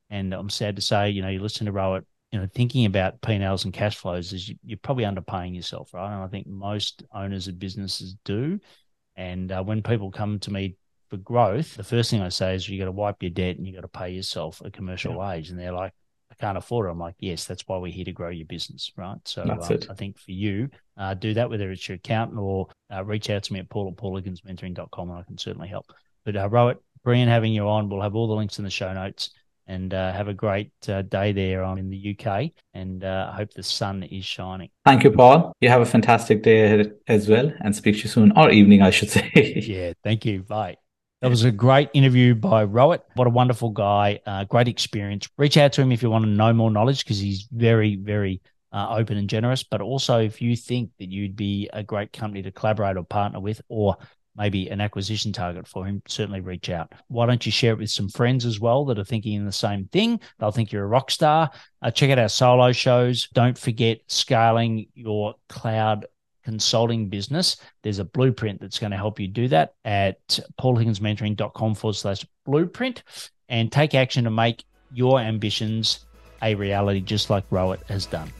and 0.09 0.33
I'm 0.33 0.49
sad 0.49 0.75
to 0.75 0.81
say, 0.81 1.09
you 1.09 1.21
know, 1.21 1.29
you 1.29 1.39
listen 1.39 1.65
to 1.65 1.73
Rohit 1.73 2.03
you 2.33 2.39
know, 2.39 2.47
thinking 2.51 2.85
about 2.85 3.21
P&Ls 3.21 3.63
and 3.63 3.71
cash 3.71 3.95
flows 3.95 4.33
is 4.33 4.49
you, 4.49 4.55
are 4.73 4.77
probably 4.81 5.03
underpaying 5.03 5.55
yourself, 5.55 5.93
right? 5.93 6.11
And 6.11 6.23
I 6.23 6.27
think 6.27 6.47
most 6.47 7.03
owners 7.13 7.47
of 7.47 7.59
businesses 7.59 8.15
do. 8.25 8.59
And 9.15 9.51
uh, 9.51 9.63
when 9.63 9.81
people 9.81 10.11
come 10.11 10.39
to 10.39 10.51
me 10.51 10.75
for 11.09 11.17
growth, 11.17 11.75
the 11.75 11.83
first 11.83 12.09
thing 12.09 12.21
I 12.21 12.29
say 12.29 12.55
is 12.55 12.67
you 12.67 12.79
got 12.79 12.85
to 12.85 12.91
wipe 12.91 13.21
your 13.21 13.29
debt 13.29 13.57
and 13.57 13.67
you 13.67 13.73
got 13.73 13.81
to 13.81 13.87
pay 13.87 14.09
yourself 14.09 14.61
a 14.63 14.71
commercial 14.71 15.13
yeah. 15.13 15.17
wage. 15.19 15.49
And 15.49 15.59
they're 15.59 15.73
like, 15.73 15.93
I 16.31 16.35
can't 16.35 16.57
afford 16.57 16.87
it. 16.87 16.91
I'm 16.91 16.99
like, 16.99 17.15
yes, 17.19 17.45
that's 17.45 17.67
why 17.67 17.77
we're 17.77 17.91
here 17.91 18.05
to 18.05 18.11
grow 18.11 18.29
your 18.29 18.47
business, 18.47 18.91
right? 18.97 19.17
So 19.25 19.43
um, 19.43 19.59
I 19.61 19.93
think 19.93 20.17
for 20.17 20.31
you, 20.31 20.69
uh, 20.97 21.13
do 21.13 21.33
that, 21.35 21.49
whether 21.49 21.71
it's 21.71 21.87
your 21.87 21.97
accountant 21.97 22.39
or 22.39 22.67
uh, 22.91 23.03
reach 23.05 23.29
out 23.29 23.43
to 23.43 23.53
me 23.53 23.59
at 23.59 23.69
paul 23.69 23.87
at 23.87 23.95
paulhigginsmentoring.com 24.01 25.09
and 25.09 25.19
I 25.19 25.23
can 25.23 25.37
certainly 25.37 25.67
help. 25.67 25.85
But 26.25 26.35
uh, 26.35 26.49
Rohit, 26.49 26.77
brilliant 27.03 27.29
having 27.29 27.53
you 27.53 27.67
on. 27.67 27.89
We'll 27.89 28.01
have 28.01 28.15
all 28.15 28.27
the 28.27 28.33
links 28.33 28.57
in 28.57 28.63
the 28.63 28.71
show 28.71 28.91
notes 28.93 29.29
and 29.67 29.93
uh, 29.93 30.11
have 30.11 30.27
a 30.27 30.33
great 30.33 30.71
uh, 30.87 31.01
day 31.01 31.31
there 31.31 31.63
I'm 31.63 31.77
in 31.77 31.89
the 31.89 32.17
UK. 32.17 32.51
And 32.73 33.03
uh, 33.03 33.29
I 33.31 33.35
hope 33.35 33.53
the 33.53 33.63
sun 33.63 34.03
is 34.03 34.25
shining. 34.25 34.69
Thank 34.85 35.03
you, 35.03 35.11
Paul. 35.11 35.53
You 35.61 35.69
have 35.69 35.81
a 35.81 35.85
fantastic 35.85 36.43
day 36.43 36.91
as 37.07 37.27
well, 37.27 37.51
and 37.61 37.75
speak 37.75 37.95
to 37.95 38.01
you 38.03 38.09
soon, 38.09 38.31
or 38.37 38.49
evening, 38.49 38.81
I 38.81 38.89
should 38.89 39.09
say. 39.09 39.31
yeah, 39.65 39.93
thank 40.03 40.25
you. 40.25 40.43
Bye. 40.43 40.77
That 41.21 41.29
was 41.29 41.45
a 41.45 41.51
great 41.51 41.89
interview 41.93 42.35
by 42.35 42.65
Rohit. 42.65 42.99
What 43.15 43.27
a 43.27 43.29
wonderful 43.29 43.69
guy. 43.69 44.19
Uh, 44.25 44.43
great 44.43 44.67
experience. 44.67 45.29
Reach 45.37 45.55
out 45.55 45.71
to 45.73 45.81
him 45.81 45.93
if 45.93 46.03
you 46.03 46.09
want 46.09 46.25
to 46.25 46.29
know 46.29 46.51
more 46.51 46.69
knowledge 46.69 47.05
because 47.05 47.17
he's 47.17 47.47
very, 47.49 47.95
very 47.95 48.41
uh, 48.73 48.87
open 48.89 49.17
and 49.17 49.29
generous. 49.29 49.63
But 49.63 49.79
also, 49.79 50.19
if 50.19 50.41
you 50.41 50.57
think 50.57 50.89
that 50.99 51.09
you'd 51.09 51.37
be 51.37 51.69
a 51.71 51.81
great 51.81 52.11
company 52.11 52.41
to 52.41 52.51
collaborate 52.51 52.97
or 52.97 53.05
partner 53.05 53.39
with, 53.39 53.61
or 53.69 53.95
maybe 54.35 54.67
an 54.69 54.81
acquisition 54.81 55.31
target 55.31 55.67
for 55.67 55.85
him, 55.85 56.01
certainly 56.07 56.41
reach 56.41 56.69
out. 56.69 56.91
Why 57.07 57.25
don't 57.25 57.45
you 57.45 57.51
share 57.51 57.73
it 57.73 57.79
with 57.79 57.91
some 57.91 58.09
friends 58.09 58.45
as 58.45 58.59
well 58.59 58.85
that 58.85 58.99
are 58.99 59.03
thinking 59.03 59.45
the 59.45 59.51
same 59.51 59.87
thing? 59.87 60.19
They'll 60.39 60.51
think 60.51 60.71
you're 60.71 60.83
a 60.83 60.87
rock 60.87 61.11
star. 61.11 61.51
Uh, 61.81 61.91
check 61.91 62.09
out 62.09 62.19
our 62.19 62.29
solo 62.29 62.71
shows. 62.71 63.27
Don't 63.33 63.57
forget 63.57 63.99
scaling 64.07 64.87
your 64.95 65.35
cloud 65.49 66.05
consulting 66.43 67.09
business. 67.09 67.57
There's 67.83 67.99
a 67.99 68.05
blueprint 68.05 68.61
that's 68.61 68.79
going 68.79 68.91
to 68.91 68.97
help 68.97 69.19
you 69.19 69.27
do 69.27 69.47
that 69.49 69.73
at 69.85 70.39
paulhigginsmentoring.com 70.59 71.75
forward 71.75 71.95
slash 71.95 72.25
blueprint 72.45 73.03
and 73.49 73.71
take 73.71 73.95
action 73.95 74.25
to 74.25 74.29
make 74.29 74.63
your 74.93 75.19
ambitions 75.19 76.05
a 76.41 76.55
reality, 76.55 76.99
just 76.99 77.29
like 77.29 77.49
Rohit 77.49 77.83
has 77.87 78.05
done. 78.05 78.31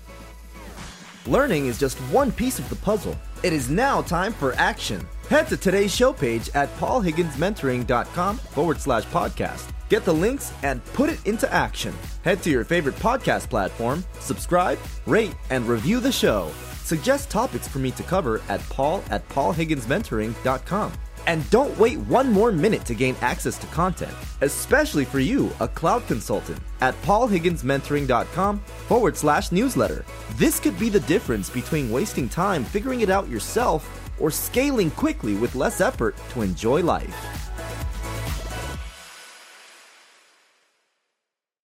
Learning 1.25 1.67
is 1.67 1.79
just 1.79 1.97
one 2.11 2.31
piece 2.33 2.59
of 2.59 2.67
the 2.69 2.75
puzzle. 2.75 3.15
It 3.43 3.53
is 3.53 3.69
now 3.69 4.01
time 4.01 4.33
for 4.33 4.53
action. 4.55 5.07
Head 5.29 5.47
to 5.47 5.57
today's 5.57 5.93
show 5.95 6.13
page 6.13 6.49
at 6.53 6.75
paulhigginsmentoring.com 6.77 8.37
forward 8.37 8.79
slash 8.79 9.05
podcast. 9.05 9.69
Get 9.89 10.05
the 10.05 10.13
links 10.13 10.51
and 10.63 10.83
put 10.93 11.09
it 11.09 11.25
into 11.25 11.51
action. 11.53 11.93
Head 12.23 12.41
to 12.43 12.49
your 12.49 12.65
favorite 12.65 12.95
podcast 12.95 13.49
platform, 13.49 14.03
subscribe, 14.19 14.79
rate, 15.05 15.35
and 15.49 15.67
review 15.67 15.99
the 15.99 16.11
show. 16.11 16.51
Suggest 16.83 17.29
topics 17.29 17.67
for 17.67 17.79
me 17.79 17.91
to 17.91 18.03
cover 18.03 18.41
at 18.49 18.59
paul 18.69 19.03
at 19.09 19.27
paulhigginsmentoring.com. 19.29 20.91
And 21.25 21.49
don't 21.49 21.77
wait 21.79 21.99
one 21.99 22.29
more 22.33 22.51
minute 22.51 22.83
to 22.85 22.93
gain 22.93 23.15
access 23.21 23.57
to 23.59 23.67
content, 23.67 24.13
especially 24.41 25.05
for 25.05 25.19
you, 25.19 25.51
a 25.61 25.69
cloud 25.69 26.05
consultant, 26.05 26.59
at 26.81 27.01
paulhigginsmentoring.com 27.03 28.59
forward 28.59 29.15
slash 29.15 29.53
newsletter. 29.53 30.03
This 30.35 30.59
could 30.59 30.77
be 30.77 30.89
the 30.89 30.99
difference 31.01 31.49
between 31.49 31.91
wasting 31.91 32.27
time 32.27 32.65
figuring 32.65 33.01
it 33.01 33.09
out 33.09 33.29
yourself 33.29 34.02
or 34.19 34.31
scaling 34.31 34.91
quickly 34.91 35.35
with 35.35 35.55
less 35.55 35.81
effort 35.81 36.15
to 36.29 36.41
enjoy 36.41 36.81
life. 36.81 37.42